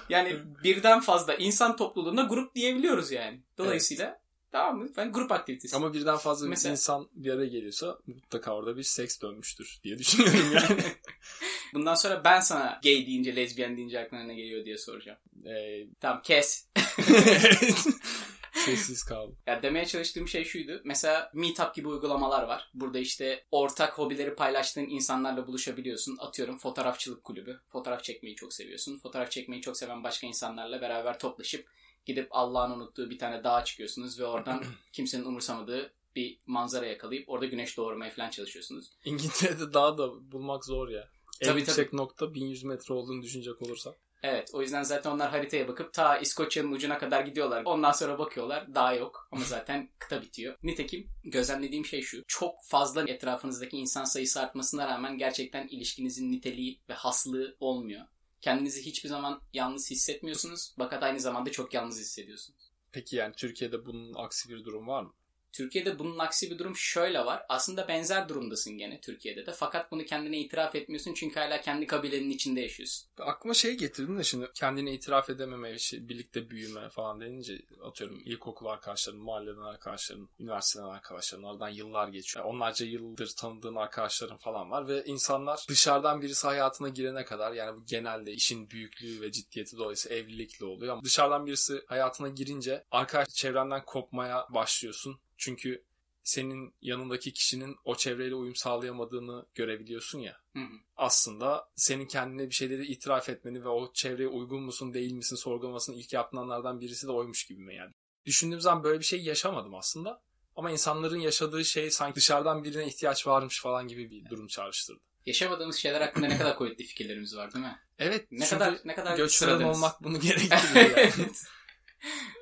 yani 0.09 0.39
birden 0.63 0.99
fazla 0.99 1.35
insan 1.35 1.75
topluluğuna 1.75 2.23
grup 2.23 2.55
diyebiliyoruz 2.55 3.11
yani. 3.11 3.41
Dolayısıyla 3.57 4.19
tamam 4.51 4.77
mı? 4.77 4.89
Ben 4.97 5.11
grup 5.11 5.31
aktivitesi. 5.31 5.75
Ama 5.75 5.93
birden 5.93 6.17
fazla 6.17 6.47
Mesela- 6.47 6.71
insan 6.71 7.09
bir 7.13 7.31
araya 7.33 7.47
geliyorsa 7.47 7.97
mutlaka 8.07 8.55
orada 8.55 8.77
bir 8.77 8.83
seks 8.83 9.21
dönmüştür 9.21 9.79
diye 9.83 9.97
düşünüyorum 9.97 10.51
yani. 10.53 10.81
Bundan 11.73 11.95
sonra 11.95 12.23
ben 12.23 12.39
sana 12.39 12.79
gay 12.83 13.07
deyince, 13.07 13.35
lezbiyen 13.35 13.77
deyince 13.77 13.99
aklına 13.99 14.23
ne 14.23 14.35
geliyor 14.35 14.65
diye 14.65 14.77
soracağım. 14.77 15.17
Ee, 15.45 15.87
Tamam 15.99 16.21
kes. 16.23 16.67
Sessiz 18.65 19.03
kaldım. 19.03 19.37
Ya 19.47 19.63
demeye 19.63 19.85
çalıştığım 19.85 20.27
şey 20.27 20.45
şuydu. 20.45 20.81
Mesela 20.83 21.31
Meetup 21.33 21.75
gibi 21.75 21.87
uygulamalar 21.87 22.43
var. 22.43 22.69
Burada 22.73 22.99
işte 22.99 23.45
ortak 23.51 23.97
hobileri 23.99 24.35
paylaştığın 24.35 24.87
insanlarla 24.89 25.47
buluşabiliyorsun. 25.47 26.17
Atıyorum 26.19 26.57
fotoğrafçılık 26.57 27.23
kulübü. 27.23 27.59
Fotoğraf 27.67 28.03
çekmeyi 28.03 28.35
çok 28.35 28.53
seviyorsun. 28.53 28.99
Fotoğraf 28.99 29.31
çekmeyi 29.31 29.61
çok 29.61 29.77
seven 29.77 30.03
başka 30.03 30.27
insanlarla 30.27 30.81
beraber 30.81 31.19
toplaşıp 31.19 31.67
gidip 32.05 32.27
Allah'ın 32.31 32.71
unuttuğu 32.71 33.09
bir 33.09 33.19
tane 33.19 33.43
dağa 33.43 33.63
çıkıyorsunuz 33.63 34.19
ve 34.19 34.25
oradan 34.25 34.63
kimsenin 34.93 35.25
umursamadığı 35.25 35.93
bir 36.15 36.39
manzara 36.45 36.85
yakalayıp 36.85 37.29
orada 37.29 37.45
güneş 37.45 37.77
doğurmaya 37.77 38.11
falan 38.11 38.29
çalışıyorsunuz. 38.29 38.91
İngiltere'de 39.05 39.73
dağ 39.73 39.97
da 39.97 40.31
bulmak 40.31 40.65
zor 40.65 40.89
ya. 40.89 41.09
En 41.41 41.47
Tabii, 41.47 41.59
yüksek 41.59 41.93
nokta 41.93 42.33
1100 42.33 42.63
metre 42.63 42.93
olduğunu 42.93 43.21
düşünecek 43.21 43.61
olursak. 43.61 43.95
Evet 44.23 44.49
o 44.53 44.61
yüzden 44.61 44.83
zaten 44.83 45.11
onlar 45.11 45.29
haritaya 45.29 45.67
bakıp 45.67 45.93
ta 45.93 46.17
İskoçya'nın 46.17 46.71
ucuna 46.71 46.97
kadar 46.97 47.25
gidiyorlar. 47.25 47.63
Ondan 47.65 47.91
sonra 47.91 48.19
bakıyorlar 48.19 48.75
daha 48.75 48.93
yok 48.93 49.27
ama 49.31 49.43
zaten 49.43 49.89
kıta 49.99 50.21
bitiyor. 50.21 50.57
Nitekim 50.63 51.09
gözlemlediğim 51.23 51.85
şey 51.85 52.01
şu. 52.01 52.23
Çok 52.27 52.55
fazla 52.65 53.03
etrafınızdaki 53.07 53.77
insan 53.77 54.03
sayısı 54.03 54.41
artmasına 54.41 54.87
rağmen 54.87 55.17
gerçekten 55.17 55.67
ilişkinizin 55.67 56.31
niteliği 56.31 56.81
ve 56.89 56.93
haslığı 56.93 57.57
olmuyor. 57.59 58.05
Kendinizi 58.41 58.85
hiçbir 58.85 59.09
zaman 59.09 59.41
yalnız 59.53 59.91
hissetmiyorsunuz. 59.91 60.73
Fakat 60.77 61.03
aynı 61.03 61.19
zamanda 61.19 61.51
çok 61.51 61.73
yalnız 61.73 61.99
hissediyorsunuz. 61.99 62.71
Peki 62.91 63.15
yani 63.15 63.33
Türkiye'de 63.37 63.85
bunun 63.85 64.13
aksi 64.13 64.49
bir 64.49 64.65
durum 64.65 64.87
var 64.87 65.03
mı? 65.03 65.13
Türkiye'de 65.53 65.99
bunun 65.99 66.19
aksi 66.19 66.51
bir 66.51 66.59
durum 66.59 66.75
şöyle 66.75 67.25
var. 67.25 67.45
Aslında 67.49 67.87
benzer 67.87 68.29
durumdasın 68.29 68.77
gene 68.77 69.01
Türkiye'de 69.01 69.45
de. 69.45 69.51
Fakat 69.51 69.91
bunu 69.91 70.05
kendine 70.05 70.39
itiraf 70.39 70.75
etmiyorsun 70.75 71.13
çünkü 71.13 71.39
hala 71.39 71.61
kendi 71.61 71.87
kabilenin 71.87 72.29
içinde 72.29 72.61
yaşıyorsun. 72.61 73.09
Aklıma 73.19 73.53
şey 73.53 73.77
getirdin 73.77 74.17
de 74.17 74.23
şimdi 74.23 74.51
kendini 74.53 74.93
itiraf 74.93 75.29
edememe, 75.29 75.79
şey, 75.79 76.09
birlikte 76.09 76.49
büyüme 76.49 76.89
falan 76.89 77.21
denince 77.21 77.61
atıyorum 77.83 78.21
ilkokul 78.25 78.65
arkadaşların, 78.65 79.21
mahalleden 79.21 79.61
arkadaşların, 79.61 80.29
üniversiteden 80.39 80.85
arkadaşların 80.85 81.43
aradan 81.43 81.69
yıllar 81.69 82.07
geçiyor. 82.07 82.45
Yani 82.45 82.55
onlarca 82.55 82.85
yıldır 82.85 83.33
tanıdığın 83.37 83.75
arkadaşların 83.75 84.37
falan 84.37 84.71
var 84.71 84.87
ve 84.87 85.03
insanlar 85.05 85.65
dışarıdan 85.69 86.21
birisi 86.21 86.47
hayatına 86.47 86.89
girene 86.89 87.25
kadar 87.25 87.51
yani 87.51 87.77
bu 87.77 87.85
genelde 87.85 88.31
işin 88.31 88.69
büyüklüğü 88.69 89.21
ve 89.21 89.31
ciddiyeti 89.31 89.77
dolayısıyla 89.77 90.17
evlilikle 90.17 90.65
oluyor 90.65 90.93
ama 90.93 91.03
dışarıdan 91.03 91.45
birisi 91.45 91.81
hayatına 91.87 92.29
girince 92.29 92.83
arkadaş 92.91 93.29
çevrenden 93.29 93.85
kopmaya 93.85 94.47
başlıyorsun. 94.49 95.19
Çünkü 95.43 95.83
senin 96.23 96.75
yanındaki 96.81 97.33
kişinin 97.33 97.75
o 97.85 97.95
çevreyle 97.95 98.35
uyum 98.35 98.55
sağlayamadığını 98.55 99.45
görebiliyorsun 99.55 100.19
ya 100.19 100.37
Hı 100.53 100.59
hı. 100.59 100.77
aslında 100.95 101.69
senin 101.75 102.07
kendine 102.07 102.49
bir 102.49 102.55
şeyleri 102.55 102.85
itiraf 102.85 103.29
etmeni 103.29 103.63
ve 103.63 103.67
o 103.69 103.93
çevreye 103.93 104.27
uygun 104.27 104.63
musun 104.63 104.93
değil 104.93 105.13
misin 105.13 105.35
sorgulamasını 105.35 105.95
ilk 105.95 106.13
yapılanlardan 106.13 106.81
birisi 106.81 107.07
de 107.07 107.11
oymuş 107.11 107.45
gibi 107.45 107.61
mi 107.61 107.75
yani. 107.75 107.93
Düşündüğüm 108.25 108.61
zaman 108.61 108.83
böyle 108.83 108.99
bir 108.99 109.05
şey 109.05 109.23
yaşamadım 109.23 109.75
aslında. 109.75 110.21
Ama 110.55 110.71
insanların 110.71 111.19
yaşadığı 111.19 111.65
şey 111.65 111.91
sanki 111.91 112.15
dışarıdan 112.15 112.63
birine 112.63 112.87
ihtiyaç 112.87 113.27
varmış 113.27 113.61
falan 113.61 113.87
gibi 113.87 114.11
bir 114.11 114.29
durum 114.29 114.47
çağrıştırdı. 114.47 114.99
Yaşamadığımız 115.25 115.75
şeyler 115.75 116.01
hakkında 116.01 116.27
ne 116.27 116.37
kadar 116.37 116.57
kuvvetli 116.57 116.83
fikirlerimiz 116.85 117.35
var 117.35 117.53
değil 117.53 117.65
mi? 117.65 117.79
Evet. 117.99 118.27
Ne 118.31 118.47
kadar 118.47 118.79
ne 118.85 118.95
kadar 118.95 119.17
göçmen 119.17 119.61
olmak 119.61 120.03
bunu 120.03 120.19
gerektiriyor 120.19 120.97
yani. 120.97 121.29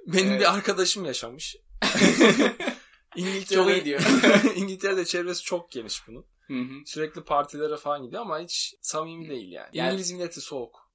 Benim 0.07 0.29
Evet. 0.29 0.41
bir 0.41 0.53
arkadaşım 0.53 1.05
yaşamış. 1.05 1.55
İngiltere'de, 3.15 3.55
Çok 3.55 3.69
iyi 3.71 3.85
diyor. 3.85 4.01
İngiltere'de 4.55 5.05
çevresi 5.05 5.43
çok 5.43 5.71
geniş 5.71 6.07
bunun. 6.07 6.25
Hı 6.47 6.53
hı. 6.53 6.73
Sürekli 6.85 7.23
partilere 7.23 7.77
falan 7.77 8.03
gidiyor 8.03 8.21
ama 8.21 8.39
hiç 8.39 8.75
samimi 8.81 9.29
değil 9.29 9.51
yani. 9.51 9.69
Yani- 9.73 9.89
İngiliz 9.89 10.11
milleti 10.11 10.41
soğuk. 10.41 10.91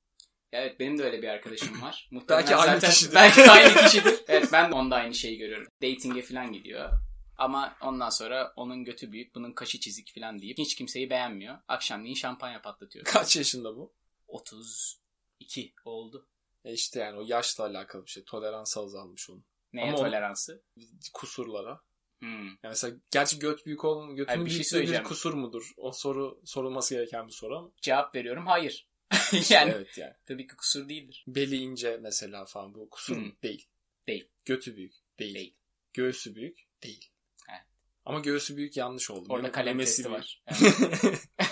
Evet 0.53 0.81
benim 0.81 0.99
de 0.99 1.05
öyle 1.05 1.23
bir 1.23 1.29
arkadaşım 1.29 1.83
var. 1.83 2.09
Muhtemelen 2.13 2.43
Belki 2.47 2.57
aynı 2.57 2.75
zaten- 2.81 2.91
kişidir. 2.91 3.15
Belki 3.15 3.51
aynı 3.51 3.75
kişidir. 3.87 4.15
Evet 4.29 4.49
ben 4.53 4.71
de 4.71 4.75
onda 4.75 4.97
aynı 4.97 5.15
şeyi 5.15 5.39
görüyorum. 5.39 5.67
Dating'e 5.83 6.23
falan 6.23 6.53
gidiyor. 6.53 6.91
Ama 7.39 7.77
ondan 7.83 8.11
sonra 8.11 8.53
onun 8.57 8.85
götü 8.85 9.13
büyük, 9.13 9.35
bunun 9.35 9.53
kaşı 9.53 9.81
çizik 9.81 10.15
falan 10.15 10.39
deyip 10.39 10.59
hiç 10.59 10.75
kimseyi 10.75 11.11
beğenmiyor. 11.11 11.59
Akşamleyin 11.69 12.15
şampanya 12.15 12.63
patlatıyor. 12.63 13.05
Kaç 13.05 13.37
yaşında 13.37 13.77
bu? 13.77 13.95
32 14.29 15.75
oldu. 15.85 16.29
E 16.65 16.73
işte 16.73 17.01
yani 17.01 17.19
o 17.19 17.23
yaşla 17.27 17.65
alakalı 17.65 18.05
bir 18.07 18.11
şey. 18.11 18.25
Tolerans 18.25 18.77
azalmış 18.79 19.31
onun. 19.31 19.45
Neye 19.73 19.89
Ama 19.89 19.99
o- 19.99 20.01
toleransı? 20.01 20.63
Kusurlara. 21.15 21.81
Hmm. 22.21 22.47
Yani 22.47 22.57
mesela 22.65 22.97
gerçi 23.11 23.39
göt 23.39 23.67
büyük 23.67 23.85
olma, 23.85 24.13
götün 24.13 24.27
Hayır, 24.33 24.45
bir 24.45 24.51
şey 24.51 24.57
büyüklüğü 24.59 24.61
bir 24.61 24.65
söyleyeceğim. 24.71 25.05
kusur 25.05 25.35
mudur? 25.35 25.73
O 25.77 25.93
soru 25.93 26.41
sorulması 26.45 26.95
gereken 26.95 27.27
bir 27.27 27.33
soru 27.33 27.57
ama. 27.59 27.71
Cevap 27.83 28.15
veriyorum 28.15 28.47
hayır. 28.47 28.89
yani 29.51 29.73
Evet 29.77 29.99
yani. 29.99 30.15
tabii 30.27 30.47
ki 30.47 30.57
kusur 30.57 30.89
değildir. 30.89 31.25
Beli 31.29 31.57
ince 31.57 31.97
mesela 32.03 32.45
falan 32.45 32.75
bu 32.75 32.91
kusur 32.91 33.17
Hmm. 33.17 33.33
değil. 33.43 33.67
Değil. 34.07 34.29
Götü 34.45 34.77
büyük 34.77 34.93
değil. 35.19 35.35
Değil. 35.35 35.55
Göğsü 35.93 36.35
büyük 36.35 36.59
değil. 36.83 37.11
Evet. 37.51 37.63
Ama 38.05 38.21
göğsü 38.21 38.57
büyük 38.57 38.77
yanlış 38.77 39.11
oldu. 39.11 39.27
Orada 39.33 39.53
kalem 39.53 39.79
testi 39.79 40.11
var. 40.11 40.43
Evet. 40.47 41.21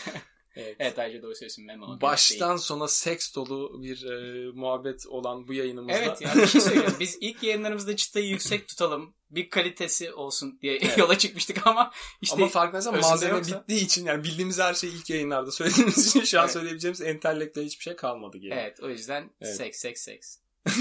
evet. 0.57 0.77
evet 0.79 0.99
ayrıca 0.99 1.23
doğru 1.23 1.35
söylüyorsun 1.35 1.65
Memo. 1.65 1.87
Değil. 1.89 2.01
Baştan 2.01 2.57
sona 2.57 2.89
seks 2.89 3.35
dolu 3.35 3.83
bir 3.83 4.05
e, 4.05 4.51
muhabbet 4.53 5.07
olan 5.07 5.49
bu 5.49 5.55
yayınımızda. 5.55 5.99
Evet 5.99 6.21
ya 6.23 6.35
bir 6.35 6.47
şey 6.47 6.61
söyleyeyim. 6.61 6.95
Biz 7.01 7.19
ilk 7.21 7.43
yayınlarımızda 7.43 7.97
çıtayı 7.97 8.27
yüksek 8.29 8.69
tutalım. 8.69 9.15
Bir 9.31 9.51
kalitesi 9.51 10.13
olsun 10.13 10.59
diye 10.63 10.77
Evet. 10.77 10.99
yola 10.99 11.19
çıkmıştık 11.19 11.67
ama 11.67 11.93
işte 12.21 12.37
Ama 12.37 12.49
farkındaysan 12.49 13.01
malzeme 13.01 13.33
yoksa- 13.39 13.61
bittiği 13.63 13.85
için 13.85 14.07
yani 14.07 14.25
bildiğimiz 14.25 14.59
her 14.59 14.75
şeyi 14.75 14.95
ilk 14.95 15.11
yayınlarda 15.11 15.51
söylediğimiz 15.51 16.07
için 16.09 16.21
şu 16.25 16.39
an 16.39 16.45
Evet. 16.45 16.53
söyleyebileceğimiz 16.53 17.01
entelektüel 17.03 17.65
hiçbir 17.67 17.83
şey 17.85 17.97
kalmadı 17.97 18.39
geriye. 18.39 18.61
evet 18.61 18.81
o 18.81 18.89
yüzden 18.89 19.31
Evet. 19.41 19.57
seks 19.57 19.79
seks 19.79 20.03
seks. 20.03 20.39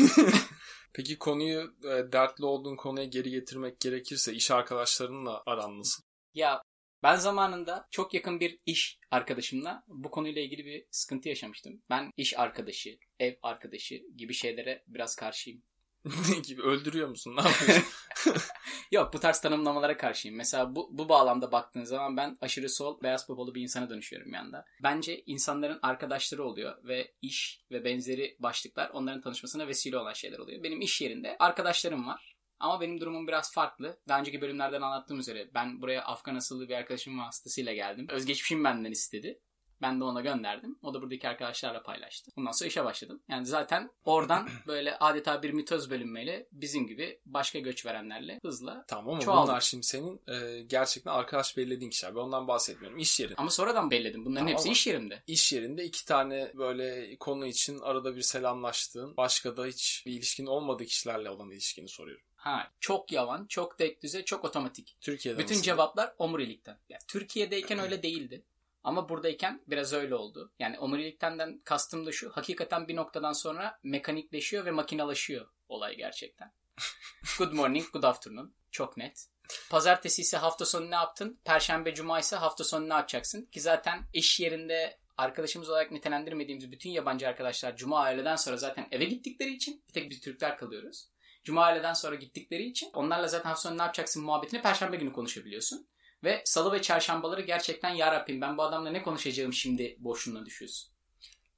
Peki 0.93 1.17
konuyu 1.17 1.73
e, 1.83 2.11
dertli 2.11 2.45
olduğun 2.45 2.75
konuya 2.75 3.05
geri 3.05 3.29
getirmek 3.31 3.79
gerekirse 3.79 4.33
iş 4.33 4.51
arkadaşlarınla 4.51 5.43
aran 5.45 5.79
nasıl? 5.79 6.03
Ya 6.33 6.61
ben 7.03 7.15
zamanında 7.15 7.87
çok 7.91 8.13
yakın 8.13 8.39
bir 8.39 8.59
iş 8.65 8.99
arkadaşımla 9.11 9.83
bu 9.87 10.11
konuyla 10.11 10.41
ilgili 10.41 10.65
bir 10.65 10.85
sıkıntı 10.91 11.29
yaşamıştım. 11.29 11.81
Ben 11.89 12.11
iş 12.17 12.39
arkadaşı, 12.39 12.97
ev 13.19 13.33
arkadaşı 13.41 14.01
gibi 14.17 14.33
şeylere 14.33 14.83
biraz 14.87 15.15
karşıyım. 15.15 15.63
ne 16.05 16.39
gibi 16.39 16.61
öldürüyor 16.61 17.07
musun? 17.07 17.35
Ne 17.35 17.41
yapıyorsun? 17.41 17.85
Yok 18.91 19.13
bu 19.13 19.19
tarz 19.19 19.41
tanımlamalara 19.41 19.97
karşıyım. 19.97 20.37
Mesela 20.37 20.75
bu, 20.75 20.89
bu 20.91 21.09
bağlamda 21.09 21.51
baktığın 21.51 21.83
zaman 21.83 22.17
ben 22.17 22.37
aşırı 22.41 22.69
sol, 22.69 23.01
beyaz 23.03 23.29
babalı 23.29 23.55
bir 23.55 23.61
insana 23.61 23.89
dönüşüyorum 23.89 24.33
yanda. 24.33 24.65
Bence 24.83 25.23
insanların 25.25 25.79
arkadaşları 25.81 26.43
oluyor 26.43 26.83
ve 26.83 27.13
iş 27.21 27.61
ve 27.71 27.85
benzeri 27.85 28.37
başlıklar 28.39 28.89
onların 28.89 29.21
tanışmasına 29.21 29.67
vesile 29.67 29.97
olan 29.97 30.13
şeyler 30.13 30.39
oluyor. 30.39 30.63
Benim 30.63 30.81
iş 30.81 31.01
yerinde 31.01 31.35
arkadaşlarım 31.39 32.07
var. 32.07 32.32
Ama 32.63 32.81
benim 32.81 33.01
durumum 33.01 33.27
biraz 33.27 33.53
farklı. 33.53 33.97
Daha 34.07 34.19
önceki 34.19 34.41
bölümlerden 34.41 34.81
anlattığım 34.81 35.19
üzere 35.19 35.49
ben 35.53 35.81
buraya 35.81 36.03
Afgan 36.03 36.35
asıllı 36.35 36.69
bir 36.69 36.75
arkadaşım 36.75 37.19
vasıtasıyla 37.19 37.73
geldim. 37.73 38.07
Özgeçmişim 38.09 38.63
benden 38.63 38.91
istedi. 38.91 39.39
Ben 39.81 39.99
de 39.99 40.03
ona 40.03 40.21
gönderdim. 40.21 40.79
O 40.81 40.93
da 40.93 41.01
buradaki 41.01 41.29
arkadaşlarla 41.29 41.83
paylaştı. 41.83 42.31
Ondan 42.37 42.51
sonra 42.51 42.67
işe 42.67 42.85
başladım. 42.85 43.21
Yani 43.29 43.45
zaten 43.45 43.91
oradan 44.05 44.49
böyle 44.67 44.97
adeta 44.99 45.43
bir 45.43 45.53
mitoz 45.53 45.89
bölünmeyle 45.89 46.47
bizim 46.51 46.87
gibi 46.87 47.19
başka 47.25 47.59
göç 47.59 47.85
verenlerle 47.85 48.39
hızla. 48.41 48.85
tamam 48.87 49.19
ama 49.27 49.43
bunlar 49.43 49.61
şimdi 49.61 49.85
senin 49.85 50.21
e, 50.27 50.61
gerçekten 50.61 51.11
arkadaş 51.11 51.57
belirlediğin 51.57 51.91
kişiler. 51.91 52.15
Ben 52.15 52.19
ondan 52.19 52.47
bahsetmiyorum. 52.47 52.99
İş 52.99 53.19
yeri. 53.19 53.35
Ama 53.37 53.49
sonradan 53.49 53.91
belledim. 53.91 54.25
Bunların 54.25 54.45
Tamam 54.45 54.53
hepsi 54.53 54.71
iş 54.71 54.87
yerimde. 54.87 55.23
İş 55.27 55.53
yerinde 55.53 55.83
iki 55.83 56.05
tane 56.05 56.51
böyle 56.55 57.15
konu 57.15 57.45
için 57.45 57.79
arada 57.79 58.15
bir 58.15 58.21
selamlaştığın, 58.21 59.17
başka 59.17 59.57
da 59.57 59.65
hiç 59.65 60.03
bir 60.05 60.11
ilişkin 60.11 60.45
olmadığı 60.45 60.85
kişilerle 60.85 61.29
olan 61.29 61.51
ilişkini 61.51 61.89
soruyorum. 61.89 62.25
Ha, 62.43 62.71
çok 62.79 63.11
yavan, 63.11 63.45
çok 63.45 63.77
tek 63.77 64.03
düze, 64.03 64.25
çok 64.25 64.45
otomatik. 64.45 64.97
Türkiye'de 65.01 65.39
Bütün 65.39 65.53
nasıl? 65.55 65.63
cevaplar 65.63 66.13
omurilikten. 66.17 66.79
Yani 66.89 67.01
Türkiye'deyken 67.07 67.79
öyle 67.79 68.03
değildi. 68.03 68.45
Ama 68.83 69.09
buradayken 69.09 69.61
biraz 69.67 69.93
öyle 69.93 70.15
oldu. 70.15 70.51
Yani 70.59 70.79
omuriliktenden 70.79 71.61
kastım 71.63 72.05
da 72.05 72.11
şu. 72.11 72.29
Hakikaten 72.29 72.87
bir 72.87 72.95
noktadan 72.95 73.33
sonra 73.33 73.79
mekanikleşiyor 73.83 74.65
ve 74.65 74.71
makinalaşıyor 74.71 75.47
olay 75.69 75.95
gerçekten. 75.95 76.53
good 77.37 77.53
morning, 77.53 77.85
good 77.93 78.03
afternoon. 78.03 78.53
Çok 78.71 78.97
net. 78.97 79.27
Pazartesi 79.69 80.21
ise 80.21 80.37
hafta 80.37 80.65
sonu 80.65 80.91
ne 80.91 80.95
yaptın? 80.95 81.39
Perşembe, 81.45 81.93
cuma 81.93 82.19
ise 82.19 82.35
hafta 82.35 82.63
sonu 82.63 82.89
ne 82.89 82.93
yapacaksın? 82.93 83.45
Ki 83.45 83.61
zaten 83.61 83.99
iş 84.13 84.39
yerinde 84.39 84.99
arkadaşımız 85.17 85.69
olarak 85.69 85.91
nitelendirmediğimiz 85.91 86.71
bütün 86.71 86.89
yabancı 86.89 87.27
arkadaşlar 87.27 87.77
cuma 87.77 88.11
öğleden 88.11 88.35
sonra 88.35 88.57
zaten 88.57 88.87
eve 88.91 89.05
gittikleri 89.05 89.53
için 89.53 89.83
bir 89.87 89.93
tek 89.93 90.09
biz 90.09 90.21
Türkler 90.21 90.57
kalıyoruz. 90.57 91.12
Cuma 91.43 91.73
öğleden 91.73 91.93
sonra 91.93 92.15
gittikleri 92.15 92.63
için 92.63 92.89
onlarla 92.93 93.27
zaten 93.27 93.49
hafta 93.49 93.69
sonu 93.69 93.77
ne 93.77 93.81
yapacaksın 93.81 94.23
muhabbetini 94.23 94.61
perşembe 94.61 94.97
günü 94.97 95.13
konuşabiliyorsun. 95.13 95.87
Ve 96.23 96.41
salı 96.45 96.71
ve 96.71 96.81
çarşambaları 96.81 97.41
gerçekten 97.41 97.89
ya 97.89 98.11
Rabbim 98.11 98.41
ben 98.41 98.57
bu 98.57 98.63
adamla 98.63 98.89
ne 98.89 99.03
konuşacağım 99.03 99.53
şimdi 99.53 99.95
boşluğuna 99.99 100.45
düşüyorsun. 100.45 100.93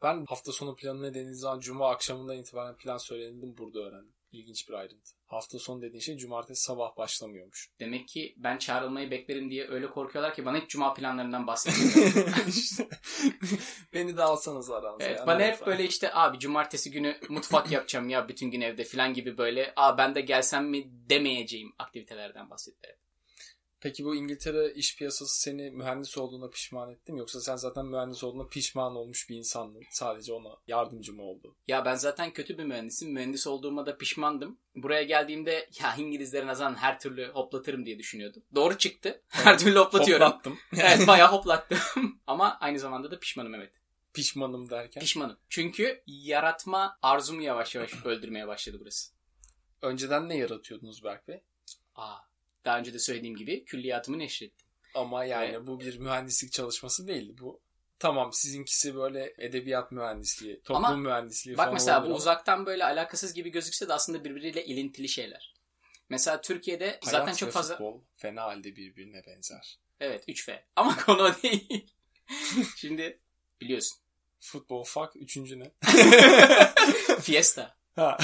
Ben 0.02 0.26
hafta 0.26 0.52
sonu 0.52 0.76
planı 0.76 1.02
ne 1.02 1.10
dediğiniz 1.10 1.40
zaman 1.40 1.60
cuma 1.60 1.90
akşamından 1.90 2.38
itibaren 2.38 2.78
plan 2.78 2.98
söylendim 2.98 3.58
burada 3.58 3.80
öğrendim. 3.80 4.15
İlginç 4.36 4.70
bir 4.70 4.74
ayrıntı. 4.74 5.12
Hafta 5.26 5.60
sonu 5.60 5.82
dediğin 5.82 6.00
şey 6.02 6.18
cumartesi 6.18 6.64
sabah 6.64 6.98
başlamıyormuş. 6.98 7.70
Demek 7.80 8.08
ki 8.08 8.34
ben 8.38 8.58
çağrılmayı 8.58 9.12
beklerim 9.12 9.52
diye 9.52 9.68
öyle 9.68 9.88
korkuyorlar 9.90 10.34
ki 10.36 10.46
bana 10.46 10.58
hiç 10.58 10.70
cuma 10.70 10.94
planlarından 10.94 11.48
bahsetmiyorlar. 11.48 12.48
İşte, 12.48 12.88
Beni 13.94 14.18
de 14.18 14.24
alsanız 14.24 14.72
aranıza. 14.72 15.06
evet, 15.06 15.28
bana 15.28 15.40
hep 15.44 15.66
böyle 15.66 15.84
işte 15.84 16.14
abi 16.14 16.40
cumartesi 16.40 16.92
günü 16.92 17.18
mutfak 17.30 17.72
yapacağım 17.72 18.10
ya 18.10 18.28
bütün 18.30 18.52
gün 18.52 18.62
evde 18.62 18.84
falan 18.84 19.14
gibi 19.14 19.38
böyle 19.38 19.74
aa 19.76 19.98
ben 19.98 20.16
de 20.16 20.22
gelsem 20.22 20.70
mi 20.70 20.84
demeyeceğim 21.10 21.74
aktivitelerden 21.80 22.50
bahsettiler. 22.50 22.96
Peki 23.86 24.06
bu 24.06 24.16
İngiltere 24.16 24.74
iş 24.74 24.98
piyasası 24.98 25.42
seni 25.42 25.72
mühendis 25.72 26.18
olduğuna 26.18 26.50
pişman 26.50 26.92
etti 26.92 27.12
mi? 27.12 27.20
Yoksa 27.20 27.42
sen 27.42 27.56
zaten 27.56 27.86
mühendis 27.86 28.24
olduğuna 28.24 28.48
pişman 28.48 28.96
olmuş 28.96 29.30
bir 29.30 29.38
insandın. 29.38 29.84
Sadece 29.92 30.34
ona 30.34 30.50
yardımcı 30.68 31.14
mı 31.14 31.24
oldu? 31.24 31.56
Ya 31.68 31.86
ben 31.86 31.96
zaten 31.96 32.34
kötü 32.34 32.58
bir 32.58 32.64
mühendisim. 32.64 33.12
Mühendis 33.14 33.48
olduğuma 33.48 33.86
da 33.86 33.98
pişmandım. 33.98 34.60
Buraya 34.76 35.04
geldiğimde 35.04 35.70
ya 35.82 35.96
İngilizlerin 35.96 36.48
azan 36.48 36.76
her 36.76 37.00
türlü 37.00 37.32
hoplatırım 37.32 37.86
diye 37.86 38.00
düşünüyordum. 38.00 38.44
Doğru 38.56 38.78
çıktı. 38.78 39.22
Her 39.28 39.60
türlü 39.60 39.80
hoplatıyorum. 39.80 40.28
Hoplattım. 40.28 40.60
evet 40.78 41.08
bayağı 41.08 41.32
hoplattım. 41.32 41.80
Ama 42.28 42.58
aynı 42.60 42.80
zamanda 42.80 43.12
da 43.12 43.20
pişmanım 43.20 43.56
evet. 43.56 43.74
Pişmanım 44.14 44.70
derken. 44.70 45.02
Pişmanım. 45.02 45.38
Çünkü 45.50 46.04
yaratma 46.08 46.98
arzumu 47.02 47.42
yavaş 47.42 47.76
yavaş 47.76 48.06
öldürmeye 48.06 48.48
başladı 48.48 48.78
burası. 48.82 49.12
Önceden 49.82 50.30
ne 50.30 50.38
yaratıyordunuz 50.38 51.04
Berk 51.04 51.28
Bey? 51.28 51.44
Aa, 51.96 52.18
daha 52.66 52.80
önce 52.80 52.94
de 52.94 53.00
söylediğim 53.00 53.36
gibi 53.36 53.66
külliyatımı 53.66 54.20
neşrettim. 54.20 54.68
Ama 54.96 55.26
yani 55.26 55.50
Evet. 55.50 55.68
bu 55.68 55.80
bir 55.80 56.00
mühendislik 56.00 56.52
çalışması 56.52 57.08
değil. 57.08 57.38
Bu 57.38 57.62
tamam 58.00 58.34
sizinkisi 58.34 58.96
böyle 58.96 59.34
edebiyat 59.38 59.92
mühendisliği, 59.92 60.62
toplum 60.62 60.86
Ama 60.86 60.96
mühendisliği 60.96 61.58
Bak 61.58 61.64
falan 61.64 61.74
mesela 61.74 62.02
bu 62.02 62.06
ama 62.06 62.16
uzaktan 62.16 62.66
böyle 62.66 62.86
alakasız 62.86 63.34
gibi 63.34 63.50
gözükse 63.50 63.88
de 63.88 63.94
aslında 63.94 64.24
birbiriyle 64.24 64.66
ilintili 64.66 65.10
şeyler. 65.10 65.56
Mesela 66.10 66.42
Türkiye'de 66.42 67.00
zaten 67.04 67.26
hayat 67.26 67.38
çok 67.38 67.48
ve 67.48 67.52
fazla... 67.52 67.74
futbol 67.74 68.02
fena 68.14 68.44
halde 68.44 68.76
birbirine 68.76 69.22
benzer. 69.28 69.80
Evet 70.00 70.30
3F. 70.30 70.60
Ama 70.76 70.98
konu 71.06 71.22
o 71.22 71.44
değil. 71.44 71.92
Şimdi 72.78 73.20
biliyorsun. 73.62 73.98
Futbol 74.40 74.84
fuck 74.84 75.12
üçüncü 75.16 75.60
ne? 75.60 75.72
Fiesta. 77.22 77.76
Ha. 77.96 78.18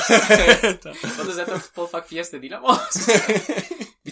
O 1.23 1.27
da 1.27 1.31
zaten 1.31 1.59
futbol 1.59 1.87
fuck 1.87 2.07
fiesta 2.07 2.41
değil 2.41 2.57
ama 2.57 2.69
olsun. 2.69 3.13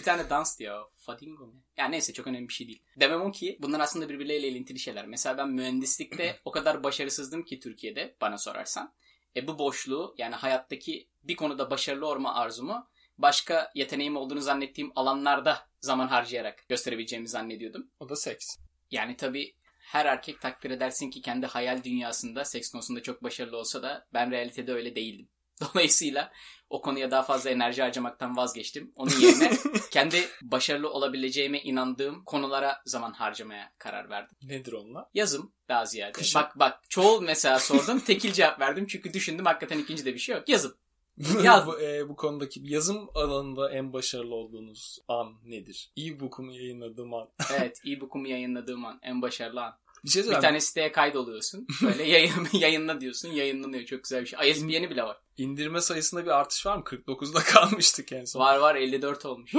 Bir 0.00 0.04
tane 0.04 0.30
dans 0.30 0.58
diyor. 0.58 0.86
Fadingo 0.98 1.46
mu? 1.46 1.62
Yani 1.76 1.92
neyse 1.92 2.12
çok 2.12 2.26
önemli 2.26 2.48
bir 2.48 2.52
şey 2.52 2.66
değil. 2.66 2.82
Demem 2.96 3.22
o 3.22 3.32
ki 3.32 3.58
bunlar 3.60 3.80
aslında 3.80 4.08
birbirleriyle 4.08 4.48
ilintili 4.48 4.78
şeyler. 4.78 5.06
Mesela 5.06 5.38
ben 5.38 5.48
mühendislikte 5.48 6.40
o 6.44 6.50
kadar 6.50 6.82
başarısızdım 6.84 7.44
ki 7.44 7.60
Türkiye'de 7.60 8.16
bana 8.20 8.38
sorarsan. 8.38 8.94
E 9.36 9.46
bu 9.46 9.58
boşluğu 9.58 10.14
yani 10.18 10.34
hayattaki 10.34 11.08
bir 11.22 11.36
konuda 11.36 11.70
başarılı 11.70 12.06
olma 12.06 12.34
arzumu 12.34 12.88
başka 13.18 13.70
yeteneğim 13.74 14.16
olduğunu 14.16 14.40
zannettiğim 14.40 14.92
alanlarda 14.96 15.68
zaman 15.80 16.08
harcayarak 16.08 16.68
gösterebileceğimi 16.68 17.28
zannediyordum. 17.28 17.90
o 18.00 18.08
da 18.08 18.16
seks. 18.16 18.56
Yani 18.90 19.16
tabii 19.16 19.54
her 19.80 20.06
erkek 20.06 20.40
takdir 20.40 20.70
edersin 20.70 21.10
ki 21.10 21.22
kendi 21.22 21.46
hayal 21.46 21.84
dünyasında 21.84 22.44
seks 22.44 22.70
konusunda 22.70 23.02
çok 23.02 23.22
başarılı 23.22 23.56
olsa 23.56 23.82
da 23.82 24.06
ben 24.14 24.30
realitede 24.30 24.72
öyle 24.72 24.96
değildim. 24.96 25.28
Dolayısıyla 25.60 26.32
o 26.70 26.80
konuya 26.82 27.10
daha 27.10 27.22
fazla 27.22 27.50
enerji 27.50 27.82
harcamaktan 27.82 28.36
vazgeçtim. 28.36 28.92
Onun 28.96 29.20
yerine 29.20 29.50
kendi 29.90 30.28
başarılı 30.42 30.90
olabileceğime 30.90 31.60
inandığım 31.60 32.24
konulara 32.24 32.82
zaman 32.84 33.12
harcamaya 33.12 33.72
karar 33.78 34.10
verdim. 34.10 34.36
Nedir 34.42 34.72
onlar? 34.72 35.04
Yazım 35.14 35.52
daha 35.68 35.86
ziyade. 35.86 36.12
Kışın. 36.12 36.40
Bak 36.40 36.58
bak 36.58 36.80
çoğul 36.88 37.22
mesela 37.22 37.58
sordum 37.58 38.00
tekil 38.06 38.32
cevap 38.32 38.60
verdim 38.60 38.86
çünkü 38.86 39.14
düşündüm 39.14 39.44
hakikaten 39.44 39.78
ikinci 39.78 40.04
de 40.04 40.14
bir 40.14 40.18
şey 40.18 40.34
yok. 40.34 40.48
Yazım. 40.48 40.74
Yaz. 41.44 41.66
bu, 41.66 41.80
e, 41.80 42.08
bu 42.08 42.16
konudaki 42.16 42.60
yazım 42.64 43.08
alanında 43.14 43.70
en 43.70 43.92
başarılı 43.92 44.34
olduğunuz 44.34 44.98
an 45.08 45.34
nedir? 45.44 45.92
E-book'umu 45.98 46.52
yayınladığım 46.52 47.14
an. 47.14 47.28
Evet 47.52 47.80
e-book'umu 47.86 48.28
yayınladığım 48.28 48.84
an 48.84 48.98
en 49.02 49.22
başarılı 49.22 49.62
an. 49.62 49.78
Bir 50.04 50.10
şey 50.10 50.24
Bir 50.24 50.30
tane 50.30 50.60
siteye 50.60 50.92
kaydoluyorsun. 50.92 51.66
Böyle 51.82 52.02
yayın, 52.08 52.48
yayınla 52.52 53.00
diyorsun. 53.00 53.28
Yayınlanıyor. 53.28 53.84
Çok 53.84 54.02
güzel 54.02 54.22
bir 54.22 54.26
şey. 54.26 54.50
ISBN'i 54.50 54.90
bile 54.90 55.02
var. 55.02 55.16
İndirme 55.36 55.80
sayısında 55.80 56.24
bir 56.24 56.30
artış 56.30 56.66
var 56.66 56.76
mı? 56.76 56.82
49'da 56.86 57.40
kalmıştık 57.44 58.12
en 58.12 58.24
son. 58.24 58.40
Var 58.40 58.56
var 58.56 58.76
54 58.76 59.26
olmuş. 59.26 59.54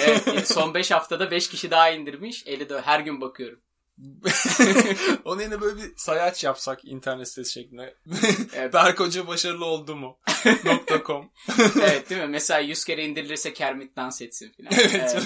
Evet, 0.00 0.48
son 0.48 0.74
5 0.74 0.90
haftada 0.90 1.30
5 1.30 1.48
kişi 1.48 1.70
daha 1.70 1.90
indirmiş. 1.90 2.46
54 2.46 2.86
her 2.86 3.00
gün 3.00 3.20
bakıyorum. 3.20 3.60
Onun 5.24 5.40
yerine 5.40 5.60
böyle 5.60 5.82
bir 5.82 5.92
sayaç 5.96 6.44
yapsak 6.44 6.84
internet 6.84 7.28
sitesi 7.28 7.52
şeklinde. 7.52 7.94
Evet. 8.54 8.74
Berk 8.74 9.00
Hoca 9.00 9.26
başarılı 9.26 9.64
oldu 9.64 9.96
mu? 9.96 10.18
.com. 11.06 11.30
evet 11.82 12.10
değil 12.10 12.20
mi? 12.20 12.26
Mesela 12.26 12.60
100 12.60 12.84
kere 12.84 13.04
indirilirse 13.04 13.52
Kermit 13.52 13.96
dans 13.96 14.22
etsin 14.22 14.50
filan. 14.50 14.72
evet. 14.72 15.16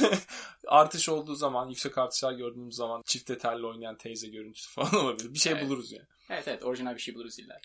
Artış 0.67 1.09
olduğu 1.09 1.35
zaman, 1.35 1.69
yüksek 1.69 1.99
artışlar 1.99 2.33
gördüğümüz 2.33 2.75
zaman 2.75 3.03
çifte 3.07 3.39
telli 3.39 3.67
oynayan 3.67 3.97
teyze 3.99 4.29
görüntüsü 4.29 4.71
falan 4.71 4.95
olabilir. 4.95 5.35
Bir 5.35 5.39
şey 5.39 5.53
Evet. 5.53 5.65
buluruz 5.65 5.93
yani. 5.93 6.07
evet 6.31 6.49
evet 6.49 6.65
orijinal 6.65 6.95
bir 6.95 7.01
şey 7.01 7.15
buluruz 7.15 7.39
illa. 7.39 7.61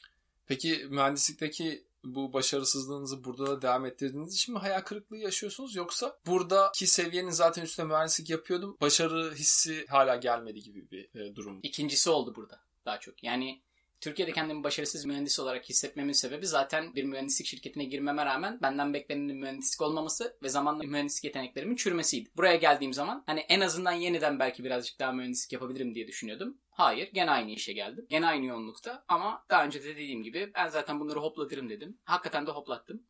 Peki 0.48 0.86
mühendislikteki 0.89 1.84
bu 2.15 2.34
başarısızlığınızı 2.34 3.24
burada 3.24 3.48
da 3.48 3.62
devam 3.62 3.86
ettirdiğiniz 3.86 4.36
için 4.36 4.54
mi 4.54 4.60
hayal 4.60 4.82
kırıklığı 4.82 5.17
yaşıyorsunuz 5.17 5.76
yoksa 5.76 6.20
buradaki 6.28 6.88
seviyenin 6.88 7.32
zaten 7.32 7.62
üstüne 7.62 7.86
mühendislik 7.86 8.30
yapıyordum 8.30 8.78
başarı 8.82 9.34
hissi 9.36 9.86
hala 9.88 10.15
gelmedi 10.15 10.62
gibi 10.62 10.91
bir 10.91 11.20
e, 11.20 11.36
durum? 11.36 11.60
İkincisi 11.63 12.10
oldu 12.10 12.36
burada 12.36 12.60
daha 12.86 13.00
çok. 13.00 13.24
Yani 13.24 13.62
Türkiye'de 14.02 14.32
kendimi 14.32 14.63
başarısız 14.63 15.06
mühendis 15.06 15.39
olarak 15.39 15.70
hissetmemin 15.70 16.13
sebebi 16.13 16.48
zaten 16.48 16.96
bir 16.96 17.04
mühendislik 17.04 17.48
şirketine 17.48 17.84
girmeme 17.84 18.26
rağmen 18.26 18.60
benden 18.62 18.93
beklenenin 18.93 19.38
mühendislik 19.38 19.82
olmaması 19.82 20.38
ve 20.43 20.50
zamanla 20.50 20.84
mühendislik 20.84 21.24
yeteneklerimin 21.24 21.76
çürümesiydi. 21.76 22.30
Buraya 22.38 22.56
geldiğim 22.56 22.93
zaman 22.93 23.24
hani 23.26 23.39
en 23.39 23.62
azından 23.62 23.91
yeniden 23.91 24.39
belki 24.39 24.63
birazcık 24.63 25.00
daha 25.00 25.12
mühendislik 25.12 25.54
yapabilirim 25.54 25.96
diye 25.96 26.08
düşünüyordum. 26.08 26.58
Hayır 26.78 27.10
gene 27.13 27.32
aynı 27.32 27.52
işe 27.52 27.74
geldim. 27.74 28.06
Gene 28.10 28.28
aynı 28.28 28.46
yoğunlukta 28.46 29.06
ama 29.08 29.46
daha 29.50 29.66
önce 29.66 29.84
de 29.84 29.88
dediğim 29.88 30.24
gibi 30.24 30.52
ben 30.56 30.68
zaten 30.68 31.00
bunları 31.00 31.20
hoplatırım 31.20 31.70
dedim. 31.70 31.98
Hakikaten 32.04 32.48
de 32.48 32.52
hoplattım. 32.52 33.04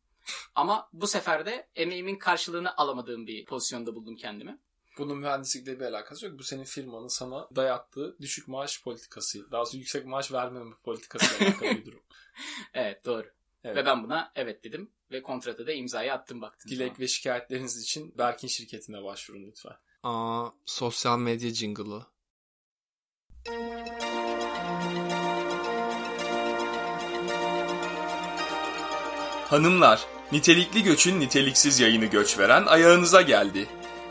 Ama 0.56 0.90
bu 0.94 1.08
sefer 1.08 1.46
de 1.46 1.68
emeğimin 1.76 2.16
karşılığını 2.16 2.78
alamadığım 2.78 3.28
bir 3.28 3.46
pozisyonda 3.46 3.96
buldum 3.96 4.16
kendimi. 4.16 4.60
Bunun 4.98 5.18
mühendislikle 5.18 5.80
bir 5.80 5.86
alakası 5.86 6.26
yok. 6.26 6.40
Bu 6.40 6.44
senin 6.44 6.64
firmanın 6.64 7.08
sana 7.08 7.48
dayattığı 7.56 8.18
düşük 8.20 8.48
maaş 8.48 8.84
politikası. 8.84 9.52
Daha 9.52 9.66
sonra 9.66 9.80
yüksek 9.80 10.06
maaş 10.06 10.32
vermeme 10.32 10.76
politikası 10.84 11.46
alakalı 11.46 11.70
bir 11.70 11.86
durum. 11.86 12.02
Evet 12.74 13.06
doğru. 13.06 13.28
Evet. 13.64 13.78
Ve 13.78 13.86
ben 13.86 14.04
buna 14.04 14.32
evet 14.36 14.64
dedim 14.64 14.92
ve 15.12 15.22
kontrata 15.22 15.68
da 15.68 15.72
imzayı 15.72 16.14
attım 16.14 16.42
baktım. 16.42 16.72
Dilek 16.72 17.00
ve 17.00 17.08
şikayetleriniz 17.08 17.82
için 17.84 18.18
Berk'in 18.18 18.48
şirketine 18.48 19.04
başvurun 19.04 19.44
lütfen. 19.48 19.76
Aa, 20.04 20.50
sosyal 20.66 21.20
medya 21.20 21.50
jingle'ı. 21.50 22.06
Hanımlar, 29.50 30.06
nitelikli 30.32 30.84
göçün 30.84 31.20
niteliksiz 31.20 31.80
yayını 31.80 32.06
göç 32.06 32.40
veren 32.40 32.66
ayağınıza 32.66 33.22
geldi. 33.22 33.68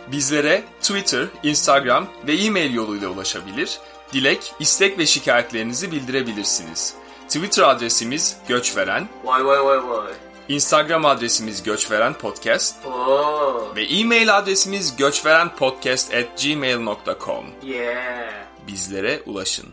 Bizlere 0.07 0.64
Twitter, 0.81 1.27
Instagram 1.42 2.07
ve 2.27 2.35
e-mail 2.35 2.75
yoluyla 2.75 3.09
ulaşabilir, 3.09 3.79
dilek, 4.12 4.55
istek 4.61 4.99
ve 4.99 5.07
şikayetlerinizi 5.07 5.92
bildirebilirsiniz. 5.92 6.94
Twitter 7.29 7.62
adresimiz 7.62 8.37
göçveren, 8.49 9.09
Vay 9.25 9.46
vay 9.46 9.64
vay 9.64 9.88
vay. 9.88 10.12
Instagram 10.49 11.05
adresimiz 11.05 11.62
göçveren 11.62 12.14
podcast 12.14 12.87
Oo. 12.87 13.72
ve 13.77 13.85
e-mail 13.85 14.37
adresimiz 14.38 14.96
göçverenpodcast 14.96 16.14
at 16.14 16.42
gmail.com. 16.42 17.46
Yeah. 17.62 18.45
Bizlere 18.66 19.22
ulaşın. 19.26 19.68